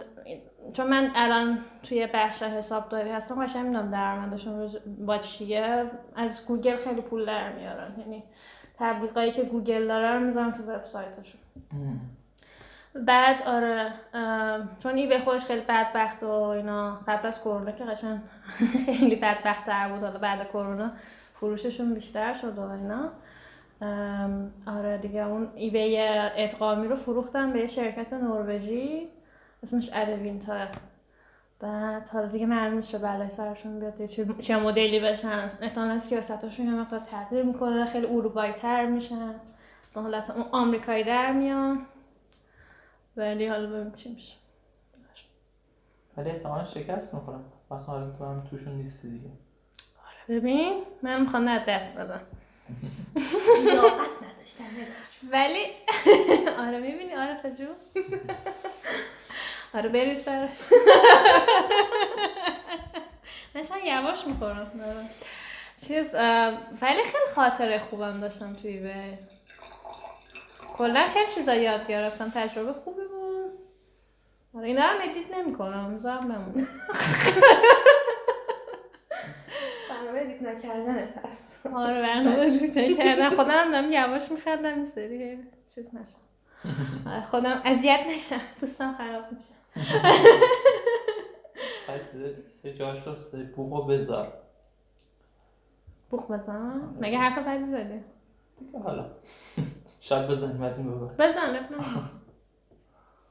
چون 0.73 0.87
من 0.87 1.11
الان 1.15 1.59
توی 1.83 2.09
بخش 2.15 2.43
حسابداری 2.43 3.11
هستم 3.11 3.47
قشنگ 3.47 3.67
می‌دونم 3.67 3.91
درآمدشون 3.91 4.71
با 5.07 5.19
چیه. 5.19 5.91
از 6.17 6.47
گوگل 6.47 6.77
خیلی 6.77 7.01
پول 7.01 7.27
در 7.27 7.53
میارن. 7.53 7.95
یعنی 7.99 8.23
تبلیغایی 8.79 9.33
که 9.33 9.43
گوگل 9.43 9.87
داره 9.87 10.13
رو 10.13 10.21
می‌ذارم 10.21 10.51
تو 10.51 10.63
وبسایتشون. 10.63 11.41
بعد 12.95 13.43
آره 13.43 13.93
چون 14.79 14.95
این 14.95 15.09
به 15.09 15.19
خودش 15.19 15.45
خیلی 15.45 15.61
بدبخت 15.69 16.23
و 16.23 16.31
اینا 16.31 17.01
قبل 17.09 17.29
از 17.29 17.41
کرونا 17.41 17.73
که 17.73 17.85
قشنگ 17.85 18.21
خیلی 18.87 19.17
بدبخت 19.17 19.67
تر 19.67 19.89
بود. 19.89 20.03
حالا 20.03 20.19
بعد 20.19 20.49
کرونا 20.49 20.91
فروششون 21.35 21.95
بیشتر 21.95 22.35
شد 22.35 22.59
و 22.59 22.71
اینا. 22.71 23.11
آره 24.67 24.99
دیگه 24.99 25.27
اون 25.27 25.49
eBay 25.55 25.97
ادغامی 25.99 26.89
رو 26.89 26.97
فروختن 26.97 27.53
به 27.53 27.61
یه 27.61 27.67
شرکت 27.67 28.13
نروژی. 28.13 29.09
اسمش 29.63 29.91
Adevinta 29.93 30.67
بعد 31.61 32.09
حالا 32.09 32.27
دیگه 32.27 32.47
معلوم 32.47 32.77
میشه 32.77 32.99
بلای 32.99 33.31
سرشون 33.31 33.81
بیاد 33.81 34.07
چه, 34.07 34.27
چه 34.41 34.57
مدلی 34.57 35.01
بشن. 35.01 35.51
احتمالا 35.61 36.01
سیاستاشون 36.01 36.67
یه 36.67 36.73
مقدار 36.73 37.01
تغییر 37.01 37.43
می‌کنه 37.43 37.87
خیلی 37.87 38.07
اروپایی 38.07 38.53
تر 38.53 38.87
میشن 38.87 39.35
اصلا 39.89 40.03
حالت 40.03 40.31
اون 40.31 40.47
آمریکایی 40.53 41.05
در 41.05 41.33
میان. 41.33 41.87
ولی 43.17 43.47
حالا 43.47 43.69
ببینیم 43.71 43.93
چی 43.95 44.15
میشه. 44.15 44.35
ولی 46.17 46.31
احتمالا 46.31 46.65
شکست 46.65 47.15
می‌خورم 47.15 47.45
اصلا 47.71 47.87
حالا 47.87 48.11
تو 48.11 48.25
هم 48.25 48.47
توشون 48.51 48.73
نیستی 48.75 49.11
دیگه. 49.11 49.31
ببین 50.29 50.83
من 51.03 51.21
می‌خوام 51.21 51.49
نه 51.49 51.65
دست 51.65 51.99
بدم. 51.99 52.21
ولی 55.33 55.65
آره 56.67 56.81
می‌بینی 56.81 57.15
آره 57.15 57.37
فجو 57.37 57.65
آره 59.75 59.89
بریز 59.89 60.23
براش. 60.25 60.51
من 63.55 63.63
چند 63.63 63.85
یواش 63.85 64.27
می‌خورم. 64.27 64.71
چیز 65.87 66.15
اه، 66.15 66.49
ولی 66.83 67.03
خیلی 67.03 67.27
خاطره 67.35 67.79
خوبم 67.79 68.21
داشتم 68.21 68.55
توی 68.55 68.79
به 68.81 69.19
کلا 70.77 71.09
خیلی 71.09 71.33
چیزا 71.35 71.55
یاد 71.55 71.87
گرفتم 71.87 72.33
تجربه 72.35 72.73
خوبی 72.73 73.03
بود. 73.03 73.53
آره 74.55 74.67
اینا 74.67 74.93
رو 74.93 74.99
edit 75.11 75.31
نمی‌کنم 75.35 75.91
می‌ذارم 75.91 76.29
بمونه 76.29 76.67
برنامه 79.91 80.21
edit 80.21 80.43
نکردنه 80.43 81.07
پس. 81.07 81.57
آره 81.75 82.03
برنامه 82.03 82.39
edit 82.43 82.99
کردم 82.99 83.31
خودم 83.31 83.51
هم 83.51 83.71
دارم 83.71 83.93
یواش 83.93 84.31
میخردم 84.31 84.75
این 84.75 84.85
سری 84.85 85.39
چیز 85.75 85.89
نشم 85.95 86.23
آره، 87.11 87.27
خودم 87.27 87.61
اذیت 87.65 88.01
نشم 88.09 88.41
دوستم 88.61 88.95
خراب 88.99 89.25
میشه. 89.33 89.62
پس 91.89 92.03
سه 92.63 92.75
جاش 92.75 93.07
رو 93.07 93.17
سه 93.17 93.45
بذار 93.89 94.33
بوخ 96.11 96.31
بزنم 96.31 96.97
مگه 97.01 97.19
حرف 97.19 97.47
بدی 97.47 97.65
زدی 97.71 98.05
دیگه 98.59 98.79
حالا 98.79 99.07
شاید 100.01 100.29
بزنیم 100.29 100.63
از 100.63 100.79
این 100.79 100.91
بعد 100.91 101.01
بزن. 101.01 101.17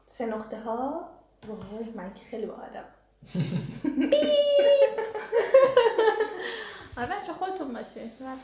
سه 0.08 0.26
نقطه 0.26 0.60
ها 0.60 1.10
وای 1.48 1.90
من 1.96 2.14
که 2.14 2.24
خیلی 2.26 2.46
با 2.46 2.54
آدم 2.54 2.86
آره 6.98 7.08
بچه 7.08 7.34
خودتون 7.34 7.74
باشه 7.74 8.02
من 8.20 8.38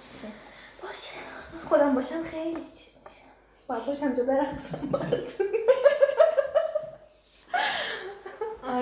خودم 1.70 1.96
باشم 1.96 2.24
خیلی 2.24 2.64
چیز 2.76 2.98
میشه 3.06 3.22
باید 3.68 3.86
باشم 3.86 4.16
جو 4.16 4.24
برقصم 4.26 4.78
براتون 4.92 5.48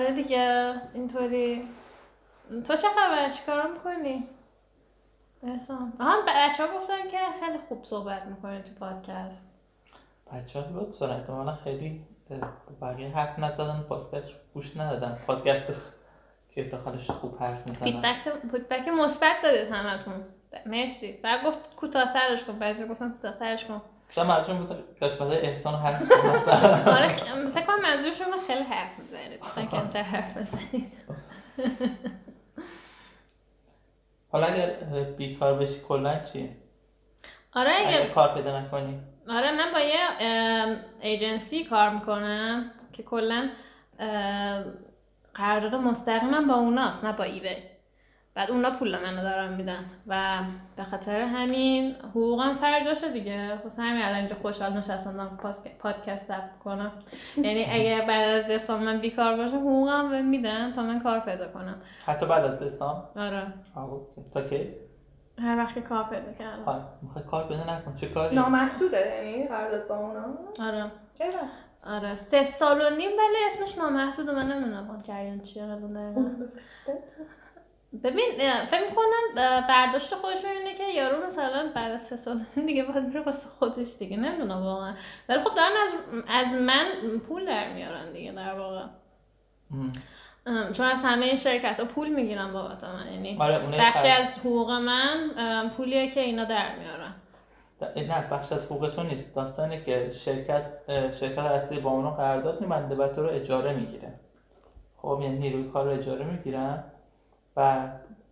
آره 0.06 0.14
دیگه 0.14 0.74
اینطوری. 0.94 1.68
تو 2.66 2.76
چه 2.76 2.88
خبر؟ 2.88 3.30
چیکار 3.30 3.72
می‌کنی؟ 3.72 4.28
احسان. 5.42 5.92
آها 6.00 6.16
بچه 6.22 6.66
ها 6.66 6.78
گفتن 6.78 7.10
که 7.10 7.18
خیلی 7.40 7.58
خوب 7.68 7.84
صحبت 7.84 8.22
می‌کنی 8.22 8.62
تو 8.62 8.70
پادکست. 8.80 9.50
بچه 10.32 10.60
ها 10.60 10.66
بود 10.66 10.92
سرن 10.92 11.10
احتمالا 11.10 11.54
خیلی 11.54 12.06
بقیه 12.82 13.08
حرف 13.08 13.38
نزدن 13.38 13.80
پادکست 13.88 14.28
گوش 14.54 14.76
ندادن. 14.76 15.18
پادکست 15.26 15.72
که 16.50 16.64
داخلش 16.64 17.10
خوب 17.10 17.42
حرف 17.42 17.70
می‌زنن. 17.70 17.84
فیدبک 17.84 18.48
فیدبک 18.50 18.88
مثبت 18.88 19.36
دادید 19.42 19.72
همتون. 19.72 20.24
مرسی. 20.66 21.12
بعد 21.12 21.44
گفت 21.44 21.76
کوتاه‌ترش 21.76 22.44
کن 22.44 22.58
بعضی 22.58 22.86
گفتن 22.86 23.10
کوتاه‌ترش 23.10 23.64
کن. 23.64 23.82
شاید 24.14 24.26
منظورم 24.28 24.58
بود 24.58 24.98
قسمت 25.02 25.32
احسان 25.32 25.74
مثلا. 25.74 26.92
آره 26.96 27.08
فکر 27.54 27.66
کنم 27.66 27.82
منظورشون 27.82 28.26
رو 28.32 28.38
خیلی 28.46 28.62
حرف 28.62 28.98
می‌زنید. 28.98 29.40
گفتن 29.40 29.66
کمتر 29.80 30.02
حرف 30.02 30.36
بزنید. 30.36 30.92
حالا 34.32 34.46
اگر 34.46 34.70
بیکار 35.16 35.54
بشی 35.54 35.80
کلا 35.88 36.20
چی؟ 36.32 36.50
آره 37.54 37.70
اگر 37.86 38.00
اگه 38.00 38.10
کار 38.10 38.34
پیدا 38.34 38.60
نکنی. 38.60 39.00
آره 39.28 39.52
من 39.52 39.72
با 39.72 39.80
یه 39.80 39.98
ایجنسی 41.00 41.64
کار 41.64 41.90
می‌کنم 41.90 42.70
که 42.92 43.02
کلا 43.02 43.48
قرارداد 45.34 45.74
مستقیمم 45.74 46.48
با 46.48 46.54
اوناست 46.54 47.04
نه 47.04 47.12
با 47.12 47.24
ایوی 47.24 47.56
بعد 48.36 48.50
اونا 48.50 48.70
پول 48.70 48.98
منو 48.98 49.22
دارن 49.22 49.52
میدن. 49.52 49.84
و 50.06 50.38
به 50.76 50.84
خاطر 50.84 51.20
همین 51.20 51.94
حقوقم 51.94 52.54
سر 52.54 52.84
جاشه 52.84 53.12
دیگه. 53.12 53.54
واسه 53.64 53.82
همین 53.82 54.02
الان 54.02 54.16
اینجا 54.16 54.34
خوشحال 54.34 54.72
نشستم 54.72 55.12
دارم 55.12 55.38
پادکست 55.78 56.28
ضبط 56.28 56.58
کنم. 56.64 56.92
یعنی 57.36 57.64
اگه 57.64 58.04
بعد 58.08 58.28
از 58.28 58.50
دسامبر 58.50 58.84
من 58.84 59.00
بیکار 59.00 59.36
باشم 59.36 59.56
حقوقم 59.56 60.10
بهم 60.10 60.28
میدن 60.28 60.72
تا 60.72 60.82
من 60.82 61.00
کار 61.00 61.20
پیدا 61.20 61.48
کنم. 61.48 61.82
حتی 62.06 62.26
بعد 62.26 62.44
از 62.44 62.60
دستان 62.60 63.02
آره. 63.16 63.46
تا 64.34 64.42
کی؟ 64.42 64.68
هر 65.38 65.56
وقت 65.58 65.74
که 65.74 65.80
کار 65.80 66.04
پیدا 66.04 66.32
کردم. 66.32 66.64
ها، 66.64 66.80
می‌خوای 67.02 67.24
کار 67.24 67.48
پیدا 67.48 67.74
نکن. 67.74 67.96
چه 67.96 68.08
کاری؟ 68.08 68.36
نامحدوده 68.36 69.24
یعنی 69.24 69.48
قرارداد 69.48 69.88
با 69.88 69.96
اونا؟ 69.96 70.24
آره. 70.60 70.90
چرا؟ 71.18 71.42
آره. 71.94 72.14
سه 72.14 72.42
سال 72.42 72.80
و 72.80 72.96
نیم 72.96 73.10
ولی 73.10 73.36
اسمش 73.46 73.78
نامحدود 73.78 74.30
من 74.30 74.52
نمی‌دونم 74.52 74.90
اون 74.90 74.98
جریان 74.98 75.40
چیه 75.40 75.66
ببین 78.04 78.26
فکر 78.66 78.84
می‌کنم 78.90 79.62
برداشت 79.68 80.14
خودش 80.14 80.44
اینه 80.44 80.74
که 80.74 80.84
یارو 80.84 81.26
مثلا 81.26 81.72
بعد 81.74 81.92
از 81.92 82.02
سه 82.02 82.16
سال 82.16 82.40
دیگه 82.66 82.84
باید 82.84 83.04
میره 83.04 83.20
واسه 83.20 83.48
خودش 83.48 83.96
دیگه 83.98 84.16
نمی‌دونم 84.16 84.62
واقعا. 84.62 84.94
ولی 85.28 85.40
خب 85.40 85.50
دارن 85.54 85.72
از 85.86 85.98
از 86.28 86.54
من 86.54 86.86
پول 87.28 87.46
در 87.46 87.72
میارن 87.72 88.12
دیگه 88.12 88.32
در 88.32 88.54
واقع. 88.54 88.84
چون 90.72 90.86
از 90.86 91.04
همه 91.04 91.36
شرکت 91.36 91.80
ها 91.80 91.86
پول 91.86 92.08
می‌گیرن 92.08 92.52
بابت 92.52 92.84
من 92.84 93.12
یعنی 93.12 93.36
آره 93.40 93.58
بخشی 93.58 94.08
از 94.08 94.38
حقوق 94.38 94.70
من 94.70 95.70
پولیه 95.76 96.10
که 96.10 96.20
اینا 96.20 96.44
در 96.44 96.78
میارن. 96.78 97.14
نه 97.96 98.28
بخش 98.30 98.52
از 98.52 98.64
حقوق 98.66 98.88
تو 98.88 99.02
نیست. 99.02 99.34
داستانه 99.34 99.84
که 99.84 100.10
شرکت 100.12 100.62
شرکت 101.12 101.38
اصلی 101.38 101.80
با 101.80 101.90
اونو 101.90 102.10
قرارداد 102.10 102.60
میبنده 102.60 102.94
و 102.94 103.08
تو 103.08 103.22
رو 103.22 103.30
اجاره 103.30 103.74
می‌گیره. 103.74 104.12
خب 104.96 105.18
یعنی 105.22 105.38
نیروی 105.38 105.70
کار 105.70 105.84
رو 105.84 105.90
اجاره 105.90 106.24
می‌گیرن. 106.24 106.84
و 107.56 107.88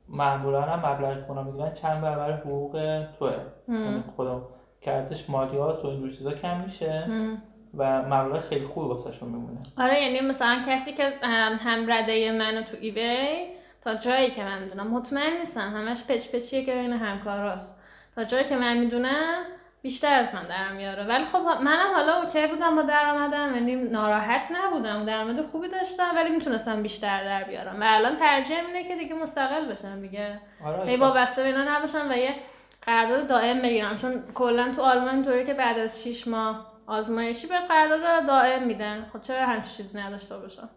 معمولا 0.08 0.62
هم 0.62 0.90
مبلغی 0.92 1.20
که 1.20 1.28
اونا 1.28 1.42
می‌گیرن 1.42 1.74
چند 1.74 2.00
برابر 2.00 2.32
حقوق 2.32 3.04
توه. 3.18 3.32
یعنی 3.68 4.04
خودم 4.16 4.42
که 4.80 4.92
ارزش 4.92 5.30
مالیات 5.30 5.84
و 5.84 5.88
اینجور 5.88 6.10
چیزا 6.10 6.32
کم 6.32 6.60
میشه 6.60 7.04
ام. 7.08 7.42
و 7.76 8.02
مبلغ 8.02 8.38
خیلی 8.38 8.66
خوبی 8.66 8.88
واسهشون 8.88 9.28
میمونه. 9.28 9.58
آره 9.78 10.02
یعنی 10.02 10.28
مثلا 10.28 10.62
کسی 10.66 10.92
که 10.92 11.12
هم, 11.22 11.52
هم 11.60 11.92
رده 11.92 12.32
منو 12.32 12.62
تو 12.62 12.76
ایبی 12.80 13.46
تا 13.80 13.94
جایی 13.94 14.30
که 14.30 14.44
من 14.44 14.62
می‌دونم 14.62 14.86
مطمئن 14.86 15.38
نیستم 15.38 15.76
همش 15.76 16.04
پچ 16.04 16.28
پچیه 16.28 16.64
که 16.64 16.74
بین 16.74 16.92
همکاراست 16.92 17.82
تا 18.14 18.24
جایی 18.24 18.44
که 18.44 18.56
من 18.56 18.78
می‌دونم 18.78 19.42
بیشتر 19.84 20.14
از 20.14 20.34
من 20.34 20.42
در 20.42 20.72
میاره. 20.72 21.04
ولی 21.04 21.24
خب 21.24 21.38
منم 21.38 21.94
حالا 21.94 22.16
اوکی 22.16 22.46
بودم 22.46 22.76
با 22.76 22.82
درآمدم 22.82 23.54
یعنی 23.54 23.74
ناراحت 23.74 24.48
نبودم 24.52 25.04
درآمد 25.04 25.46
خوبی 25.46 25.68
داشتم 25.68 26.12
ولی 26.16 26.30
می‌تونستم 26.30 26.82
بیشتر 26.82 27.24
در 27.24 27.44
بیارم. 27.44 27.80
و 27.80 27.84
الان 27.86 28.16
ترجیح 28.16 28.66
اینه 28.66 28.88
که 28.88 28.96
دیگه 28.96 29.14
مستقل 29.14 29.72
بشم 29.72 30.00
دیگه. 30.00 30.40
آره 30.64 30.90
هی 30.90 30.96
وابسته 30.96 31.42
به 31.42 31.48
اینا 31.48 31.76
نباشم 31.76 32.10
و 32.10 32.16
یه 32.16 32.34
قرارداد 32.82 33.26
دائم 33.26 33.62
بگیرم. 33.62 33.96
چون 33.96 34.22
کلا 34.34 34.72
تو 34.72 34.82
آلمان 34.82 35.14
اینطوری 35.14 35.46
که 35.46 35.54
بعد 35.54 35.78
از 35.78 36.02
6 36.02 36.28
ماه 36.28 36.72
آزمایشی 36.86 37.46
به 37.46 37.58
قرارداد 37.58 38.26
دائم 38.26 38.62
میدن. 38.62 39.10
خب 39.12 39.22
چرا 39.22 39.46
همچین 39.46 39.72
چیزی 39.72 39.98
نداشته 39.98 40.38
باشم؟ 40.38 40.68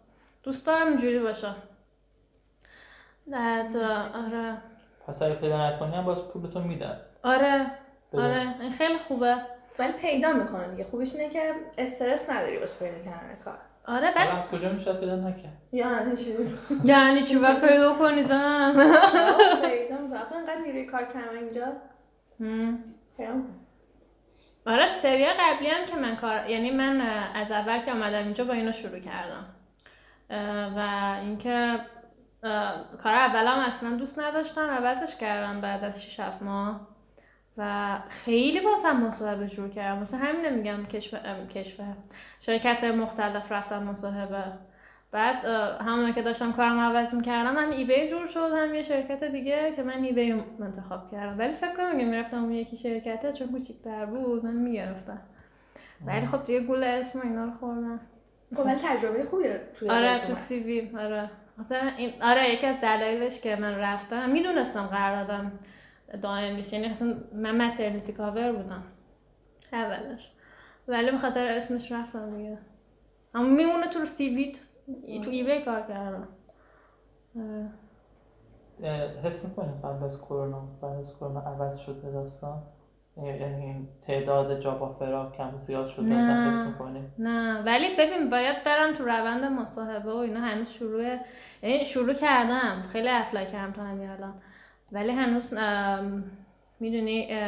دوست 0.43 0.67
دارم 0.67 0.87
اینجوری 0.87 1.19
باشم. 1.19 1.55
آره. 3.33 4.57
پس 5.07 5.21
اگه 5.21 5.35
پیدا 5.35 5.67
نکنی 5.67 5.95
هم 5.95 6.05
باز 6.05 6.17
پولتو 6.17 6.59
میدن. 6.59 6.99
آره. 7.23 7.71
آره 8.13 8.61
این 8.61 8.71
خیلی 8.71 8.97
خوبه. 8.97 9.35
ولی 9.79 9.91
پیدا 9.91 10.33
می‌کنه 10.33 10.67
دیگه. 10.67 10.83
خوبش 10.83 11.15
اینه 11.15 11.29
که 11.33 11.51
استرس 11.77 12.29
نداری 12.29 12.57
واسه 12.57 12.85
پیدا 12.85 13.11
کردن 13.11 13.37
کار. 13.45 13.57
آره 13.87 14.13
بعد 14.15 14.37
از 14.37 14.49
کجا 14.49 14.69
میشه 14.69 14.93
پیدا 14.93 15.15
نکرد؟ 15.15 15.57
یعنی 15.71 16.17
چی؟ 16.17 16.35
یعنی 16.83 17.23
چی؟ 17.23 17.37
باید 17.37 17.59
پیدا 17.61 17.93
کنی 17.93 18.23
زن. 18.23 18.71
پیدا 19.61 19.97
می‌کنه. 19.97 20.21
آخه 20.21 20.35
انقدر 20.35 20.61
نیروی 20.65 20.85
کار 20.85 21.05
کمه 21.05 21.39
اینجا. 21.39 21.73
آره 24.65 24.93
سری 24.93 25.25
قبلی 25.25 25.67
هم 25.67 25.85
که 25.85 25.95
من 25.95 26.15
کار 26.15 26.49
یعنی 26.49 26.71
من 26.71 27.01
از 27.35 27.51
اول 27.51 27.79
که 27.79 27.91
آمدم 27.91 28.17
اینجا 28.17 28.43
با 28.43 28.53
اینو 28.53 28.71
شروع 28.71 28.99
کردم. 28.99 29.45
و 30.77 31.15
اینکه 31.21 31.79
کار 33.03 33.13
اولم 33.13 33.59
اصلا 33.59 33.89
دوست 33.89 34.19
نداشتم. 34.19 34.69
عوضش 34.69 35.15
کردم 35.15 35.61
بعد 35.61 35.83
از 35.83 36.03
6 36.03 36.19
7 36.19 36.41
ماه. 36.41 36.87
و 37.57 37.97
خیلی 38.09 38.59
واسم 38.59 38.97
مصاحبه 38.97 39.47
جور 39.47 39.69
کردم. 39.69 40.01
مثلا 40.01 40.19
همین 40.19 40.49
میگم 40.49 40.85
کشور 40.85 41.21
ام، 41.25 41.47
کشور 41.47 41.93
شرکت 42.39 42.83
های 42.83 42.91
مختلف 42.91 43.51
رفتم 43.51 43.83
مصاحبه. 43.83 44.43
بعد 45.11 45.45
همون 45.81 46.13
که 46.13 46.21
داشتم 46.21 46.51
کارم 46.51 46.79
عوض 46.79 47.13
می‌کردم 47.13 47.57
هم 47.57 47.69
ایبی 47.69 48.07
جور 48.07 48.25
شد 48.25 48.51
هم 48.55 48.75
یه 48.75 48.83
شرکت 48.83 49.23
دیگه 49.23 49.73
که 49.75 49.83
من 49.83 50.03
ایبی 50.03 50.31
رو 50.31 50.41
انتخاب 50.61 51.11
کردم. 51.11 51.39
ولی 51.39 51.53
فکر 51.53 51.73
کنم 51.73 51.95
اگه 51.95 52.05
می‌رفتم 52.05 52.43
اون 52.43 52.51
یکی 52.51 52.77
شرکته 52.77 53.33
چون 53.33 53.47
کوچیک‌تر 53.47 54.05
بود 54.05 54.45
من 54.45 54.53
می‌گرفتم. 54.53 55.21
ولی 56.05 56.25
خب 56.25 56.43
دیگه 56.43 56.59
گول 56.59 56.83
اسم 56.83 57.19
و 57.19 57.23
اینا 57.23 57.45
رو 57.45 57.51
خوردم. 57.59 57.99
خب 58.55 58.65
ولی 58.65 58.79
تجربه 58.83 59.23
خوبیه 59.23 59.61
توی 59.79 59.89
آره. 59.89 60.19
تو 60.19 60.33
سی 60.33 60.63
وی 60.63 60.97
آره. 60.97 61.29
این 61.97 62.23
آره 62.23 62.49
یکی 62.49 62.67
از 62.67 62.75
دلایلش 62.81 63.41
که 63.41 63.55
من 63.55 63.75
رفتم 63.75 64.29
می‌دونستم 64.29 64.87
قراردادم 64.87 65.51
دائم 66.21 66.55
میشه 66.55 66.75
یعنی 66.75 66.87
اصلا 66.87 67.15
من 67.33 67.57
مترنیتی 67.67 68.13
کاور 68.13 68.51
بودم 68.51 68.83
اولش 69.73 70.31
ولی 70.87 71.11
به 71.11 71.17
خاطر 71.17 71.47
اسمش 71.47 71.91
رفتم 71.91 72.37
دیگه 72.37 72.57
اما 73.33 73.47
میمونه 73.47 73.87
تو 73.87 74.05
سی 74.05 74.35
وی 74.35 74.51
تو 75.21 75.29
ایبی 75.29 75.65
کار 75.65 75.81
کردم 75.81 76.27
آره. 77.35 77.69
اه، 78.83 79.21
حس 79.21 79.45
می‌کنی 79.45 79.81
قبل 79.83 80.03
از 80.03 80.21
کرونا 80.21 80.67
بعد 80.81 80.99
از 80.99 81.15
کرونا 81.17 81.39
عوض 81.41 81.77
شده 81.77 82.11
داستان 82.11 82.63
یعنی 83.17 83.87
تعداد 84.01 84.59
جاب 84.59 84.83
آفرها 84.83 85.31
کم 85.31 85.57
زیاد 85.61 85.87
شده 85.87 86.05
نه. 86.05 86.15
اصلا 86.15 86.49
حس 86.49 86.67
می‌کنی 86.67 87.07
نه 87.17 87.63
ولی 87.63 87.95
ببین 87.95 88.29
باید 88.29 88.63
برم 88.63 88.93
تو 88.93 89.03
روند 89.05 89.43
مصاحبه 89.43 90.11
و 90.11 90.15
اینا 90.17 90.39
هنوز 90.39 90.69
شروع 90.69 91.17
یعنی 91.63 91.85
شروع 91.85 92.13
کردم 92.13 92.83
خیلی 92.93 93.09
اپلای 93.09 93.45
کردم 93.47 93.73
تا 93.73 93.81
همین 93.83 94.09
الان 94.09 94.33
ولی 94.91 95.12
هنوز 95.12 95.54
می‌دونی 96.80 97.39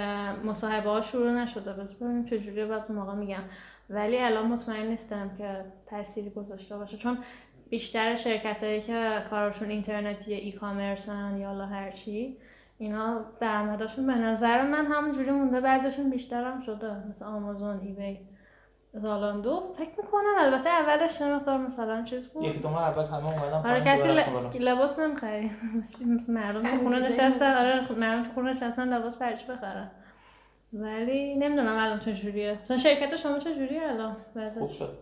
مصاحبه 0.46 0.90
ها 0.90 1.02
شروع 1.02 1.32
نشده. 1.32 1.74
بس 1.74 1.94
ببینیم 1.94 2.26
چجوری 2.26 2.66
بعد 2.66 2.86
اون 2.90 2.98
موقع 2.98 3.14
میگم. 3.14 3.44
ولی 3.90 4.18
الان 4.18 4.48
مطمئن 4.48 4.88
نیستم 4.88 5.32
که 5.38 5.66
تأثیری 5.86 6.30
گذاشته 6.30 6.78
باشه. 6.78 6.98
چون 6.98 7.18
بیشتر 7.70 8.16
شرکت 8.16 8.64
هایی 8.64 8.82
که 8.82 9.24
کارشون 9.30 9.70
اینترنتی 9.70 10.34
ای 10.34 10.52
کامرسن 10.52 11.38
یا 11.38 11.54
لا 11.54 11.66
هرچی 11.66 12.38
اینا 12.78 13.26
درآمدشون 13.40 14.08
به 14.08 14.16
نظر 14.16 14.68
من 14.68 14.86
همونجوری 14.86 15.32
مونده. 15.32 15.62
بعضیشون 15.62 16.10
بیشتر 16.10 16.44
هم 16.44 16.62
شده. 16.62 17.08
مثل 17.10 17.26
آمازون 17.26 17.80
ایبی 17.80 18.20
زالاندو 18.94 19.74
فکر 19.78 19.90
می‌کنم 20.04 20.36
البته 20.38 20.70
اولش 20.70 21.22
مقدار 21.22 21.58
مثلا 21.58 22.04
چیز 22.04 22.28
بود. 22.30 22.44
یکی 22.44 22.60
دو 22.60 22.70
ماه 22.70 22.84
اول 22.84 23.06
همه 23.06 23.26
اومدن 23.26 23.70
آره 23.70 23.84
پایین، 23.84 23.86
کسی 23.86 24.08
ل... 24.60 24.64
لباس 24.70 25.00
نمی‌خرید 25.00 25.52
مردم 26.30 26.62
تو 26.62 26.78
خونه 26.78 27.08
نشستن 27.08 27.56
آره 27.58 27.92
مردم 27.92 28.24
تو 28.24 28.34
خونه 28.34 28.52
نشستن 28.52 28.94
لباس 28.94 29.18
پرچ 29.18 29.44
بخرن. 29.44 29.92
ولی 30.74 31.36
نمی‌دونم 31.36 31.78
الان 31.78 32.00
چجوریه 32.00 32.60
مثلا 32.64 32.78
شرکت 32.78 33.16
شما 33.16 33.40
چجوریه 33.40 33.82
الان؟ 33.84 34.16
خوب 34.60 34.72
شد. 34.72 34.98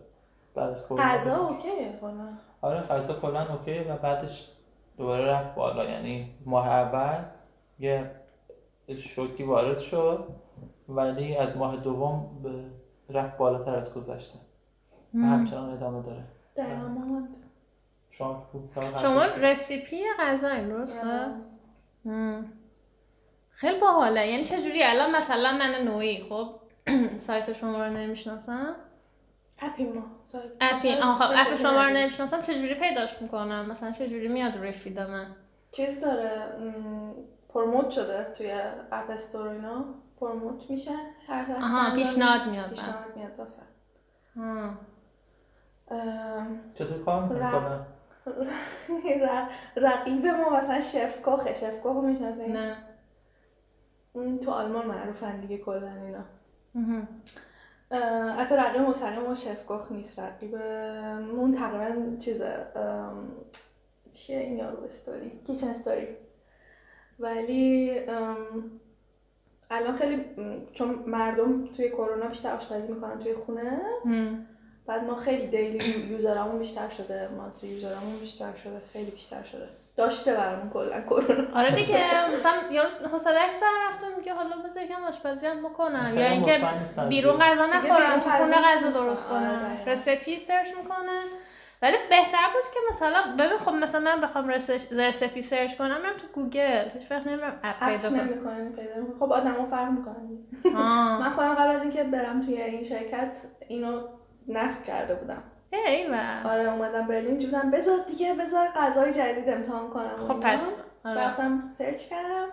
بعد 0.54 0.70
از 0.70 0.88
غذا 0.88 1.36
اوکیه 1.36 1.98
کلا. 2.00 2.28
آره 2.62 2.80
غذا 2.80 3.14
کلا 3.14 3.46
اوکی 3.52 3.78
و 3.78 3.96
بعدش 3.96 4.48
دوباره 4.96 5.24
رفت 5.24 5.54
بالا. 5.54 5.84
یعنی 5.84 6.30
ماه 6.46 6.68
اول 6.68 7.18
یه 7.78 8.10
شوکی 8.98 9.42
وارد 9.42 9.78
شد 9.78 10.28
ولی 10.88 11.36
از 11.36 11.56
ماه 11.56 11.76
دوم 11.76 12.40
به 12.42 12.50
رفت 13.08 13.36
بالاتر 13.36 13.74
از 13.74 13.94
گذشته. 13.94 14.38
و 15.14 15.18
همچنان 15.18 15.70
ادامه 15.70 16.02
داره. 16.02 16.24
دقیقا 16.56 16.88
مامان 16.88 17.28
شما 18.10 18.46
غذا 18.76 18.98
شما. 18.98 19.24
رسیپی 19.24 20.02
غذایی 20.20 20.66
درسته؟ 20.66 21.26
هم. 22.04 22.52
خیلی 23.50 23.80
باحاله. 23.80 24.26
یعنی 24.26 24.44
چجوری 24.44 24.82
الان 24.82 25.16
مثلا 25.16 25.52
من 25.52 25.84
نوعی 25.84 26.22
خب؟ 26.28 26.50
سایت 27.16 27.52
شما 27.52 27.86
رو 27.86 27.92
نمی‌شناسم؟ 27.92 28.76
اپی 29.58 29.84
ما. 29.84 30.02
سایت 30.24 30.56
اپی 30.60 30.94
خب 30.94 31.30
اپ 31.36 31.56
شما 31.56 31.82
رو. 31.82 31.90
نمی‌شناسم 31.90 32.42
چجوری 32.42 32.74
پیداش 32.74 33.22
می‌کنم؟ 33.22 33.66
مثلا 33.66 33.90
چجوری 33.90 34.28
میاد 34.28 34.64
رفید 34.64 35.00
من؟ 35.00 35.26
چیز 35.70 36.00
داره 36.00 36.52
پروموت 37.48 37.90
شده 37.90 38.24
توی 38.24 38.50
اپ 38.92 39.10
استور 39.10 39.48
اینا. 39.48 39.84
پروموت 40.20 40.70
میشه 40.70 40.92
هر 41.28 41.44
هر 41.44 41.64
آها 41.64 41.94
پیشنهاد 41.96 42.48
میاد 42.50 42.64
من. 42.64 42.70
پیشنهاد 42.70 43.16
میاد 43.16 43.38
واسه. 43.38 43.62
چطور 46.74 47.04
کار 47.04 47.22
می‌کنه 47.22 47.86
رقیب 49.76 50.26
ما 50.26 50.50
مثلا 50.50 50.80
شف 50.80 51.22
کاخه 51.22 51.54
شف 51.54 51.82
کاخو 51.82 52.02
می‌شناسین 52.02 52.52
نه. 52.52 52.76
اون 54.12 54.38
تو 54.38 54.50
آلمان 54.50 54.86
معروفن 54.86 55.40
دیگه 55.40 55.58
کلا 55.58 55.92
اینا. 55.92 56.24
حتی 58.36 58.56
رقیب 58.56 58.80
مستقیم 58.80 59.22
ما 59.22 59.34
شف 59.34 59.66
کاخ 59.66 59.92
نیست. 59.92 60.18
رقیب 60.18 60.54
اون 61.34 61.54
تقریبا 61.54 62.16
چیزه 62.16 62.66
ام، 62.76 63.28
چیه 64.12 64.38
این 64.38 64.56
یارو 64.58 64.84
استوری؟ 64.84 65.40
کیچن 65.46 65.68
استوری. 65.68 66.16
ولی 67.18 67.98
ام، 67.98 68.70
الان 69.70 69.96
خیلی 69.96 70.16
م، 70.16 70.22
چون 70.72 71.04
مردم 71.06 71.66
توی 71.76 71.88
کرونا 71.88 72.26
بیشتر 72.26 72.52
آشپزی 72.52 72.92
می‌کنن 72.92 73.18
توی 73.18 73.34
خونه 73.34 73.80
هم. 74.04 74.46
بعد 74.86 75.04
ما 75.04 75.14
خیلی 75.14 75.46
دیلی 75.46 76.08
یوزرامون 76.10 76.58
بیشتر 76.58 76.88
شده 76.88 77.28
مانتری 77.36 77.70
یوزرامون 77.70 78.18
بیشتر 78.20 78.54
شده 78.54 78.80
خیلی 78.92 79.10
بیشتر 79.10 79.42
شده 79.42 79.68
داشته 79.96 80.34
برامون 80.34 80.70
کلا 80.70 81.00
کرونا 81.00 81.58
آره 81.58 81.70
دیگه 81.74 82.34
مثلا 82.34 82.52
یارو 82.72 82.88
حوصله‌اش 83.12 83.50
سر 83.50 83.66
رفته 83.88 84.16
میگه 84.18 84.34
حالا 84.34 84.56
بذار 84.56 84.82
یکم 84.82 85.04
آشپزی 85.04 85.46
هم 85.46 85.62
بکنم 85.68 86.12
یا 86.18 86.26
اینکه 86.26 86.60
بیرون. 87.08 87.38
غذا 87.38 87.66
نخورم 87.66 88.20
تو 88.20 88.30
خونه 88.30 88.56
غذا. 88.56 88.90
درست 88.90 89.26
کنم. 89.26 89.76
recipe 89.86 90.38
search 90.38 90.66
می‌کنه 90.68 91.20
ولی 91.82 91.96
بهتر 92.10 92.46
بود 92.52 92.72
که 92.74 92.80
مثلا 92.90 93.22
ببین 93.38 93.58
خب 93.58 93.72
مثلا 93.72 94.00
من 94.00 94.20
بخوام 94.20 94.48
رس- 94.48 94.92
recipe 94.92 95.42
search 95.42 95.76
کنم 95.76 96.02
من 96.02 96.12
تو 96.20 96.26
گوگل 96.32 96.88
هیچ 96.98 97.10
وقت 97.10 97.26
نمیرم 97.26 97.60
app 97.62 97.88
پیدا 97.88 98.10
کنم. 98.10 98.28
خب 99.20 99.32
آدمو 99.32 99.66
فرق 99.66 99.90
می‌کنن. 99.90 100.38
من 101.20 101.30
خودم 101.30 101.54
قبل 101.54 101.70
از 101.70 101.82
اینکه 101.82 102.04
برم 102.04 102.40
توی 102.40 102.62
این 102.62 102.82
شرکت 102.82 103.36
اینو 103.68 104.02
نصب 104.48 104.84
کرده 104.84 105.14
بودم 105.14 105.42
ای 105.72 106.06
و 106.10 106.16
آره 106.48 106.72
اومدم 106.72 107.06
برلین 107.06 107.38
جودم 107.38 107.70
بذار 107.70 107.98
دیگه 108.06 108.34
بذار 108.34 108.68
غذای 108.76 109.12
جدید 109.12 109.48
امتحان 109.48 109.88
کنم 109.88 110.16
خب. 110.28 110.40
پس 110.40 110.74
آره. 111.04 111.20
رفتم 111.20 111.64
search 111.66 112.06
کردم. 112.08 112.48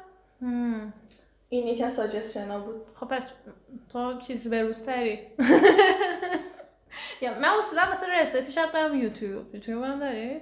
این 1.49 1.67
یکی 1.67 1.83
از 1.83 1.93
ساجستشنا 1.93 2.59
بود 2.59 2.81
خب 2.99 3.07
پس 3.07 3.31
تو 3.93 4.19
چیزی 4.21 4.49
به 4.49 4.63
روز 4.63 4.85
تری 4.85 5.19
یا 7.21 7.39
من 7.39 7.49
اصولا 7.59 7.91
مثلا 7.91 8.09
رسپی 8.13 8.51
شاید 8.51 8.71
برم 8.71 8.95
یوتیوب 8.95 9.55
یوتیوب 9.55 9.83
هم 9.83 9.99
دارید؟ 9.99 10.41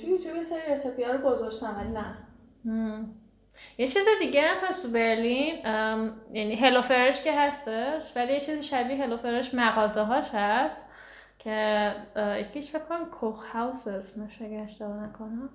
تو 0.00 0.08
یوتیوب 0.08 0.36
یه 0.36 0.42
سری 0.42 0.72
رسپی 0.72 1.02
ها 1.02 1.12
رو 1.12 1.30
گذاشتم 1.30 1.76
ولی 1.78 1.88
نه. 1.88 3.06
یه 3.78 3.88
چیز 3.88 4.04
دیگه 4.20 4.42
هم 4.42 4.68
هست 4.68 4.82
تو 4.82 4.88
برلین 4.88 5.56
یعنی 6.32 6.54
هلو 6.54 6.82
فرش 6.82 7.22
که 7.22 7.32
هستش 7.40 8.16
ولی 8.16 8.32
یه 8.32 8.40
چیز 8.40 8.64
شبیه 8.64 8.96
هلو 8.96 9.16
فرش 9.16 9.54
مغازه 9.54 10.02
هاش 10.02 10.30
هست 10.34 10.86
که 11.38 11.94
یکیش 12.40 12.70
فکر 12.70 12.82
کنم 12.82 13.10
کوخ 13.10 13.46
هاوس 13.46 13.88
اسمش 13.88 14.42
اگه 14.42 14.58
اشتباه 14.58 14.96
نکنم 14.96 15.50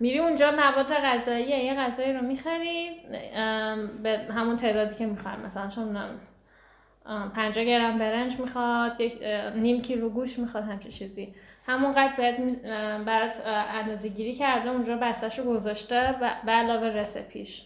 میری 0.00 0.18
اونجا 0.18 0.50
مواد 0.50 0.92
غذایی 0.94 1.48
یه 1.48 1.74
غذایی 1.74 2.12
رو 2.12 2.20
می‌خری 2.20 2.90
به 4.02 4.18
همون 4.34 4.56
تعدادی 4.56 4.94
که 4.94 5.06
می‌خوای 5.06 5.36
مثلا 5.36 5.68
چون 5.68 5.96
50 7.04 7.64
گرم 7.64 7.98
برنج 7.98 8.40
می‌خواد 8.40 9.00
یک 9.00 9.22
نیم 9.56 9.82
کیلو 9.82 10.08
گوش 10.08 10.38
می‌خواد 10.38 10.64
همچین 10.64 10.90
چیزی. 10.90 11.34
همونقدر 11.66 12.12
باید 12.18 12.62
برات 13.04 13.32
اندازه 13.46 14.08
گیری 14.08 14.32
کرده 14.32 14.70
اونجا 14.70 14.96
بستش 14.96 15.38
رو 15.38 15.44
گذاشته 15.44 16.10
و 16.20 16.30
به 16.46 16.52
علاوه 16.52 16.86
رسپیش. 16.86 17.62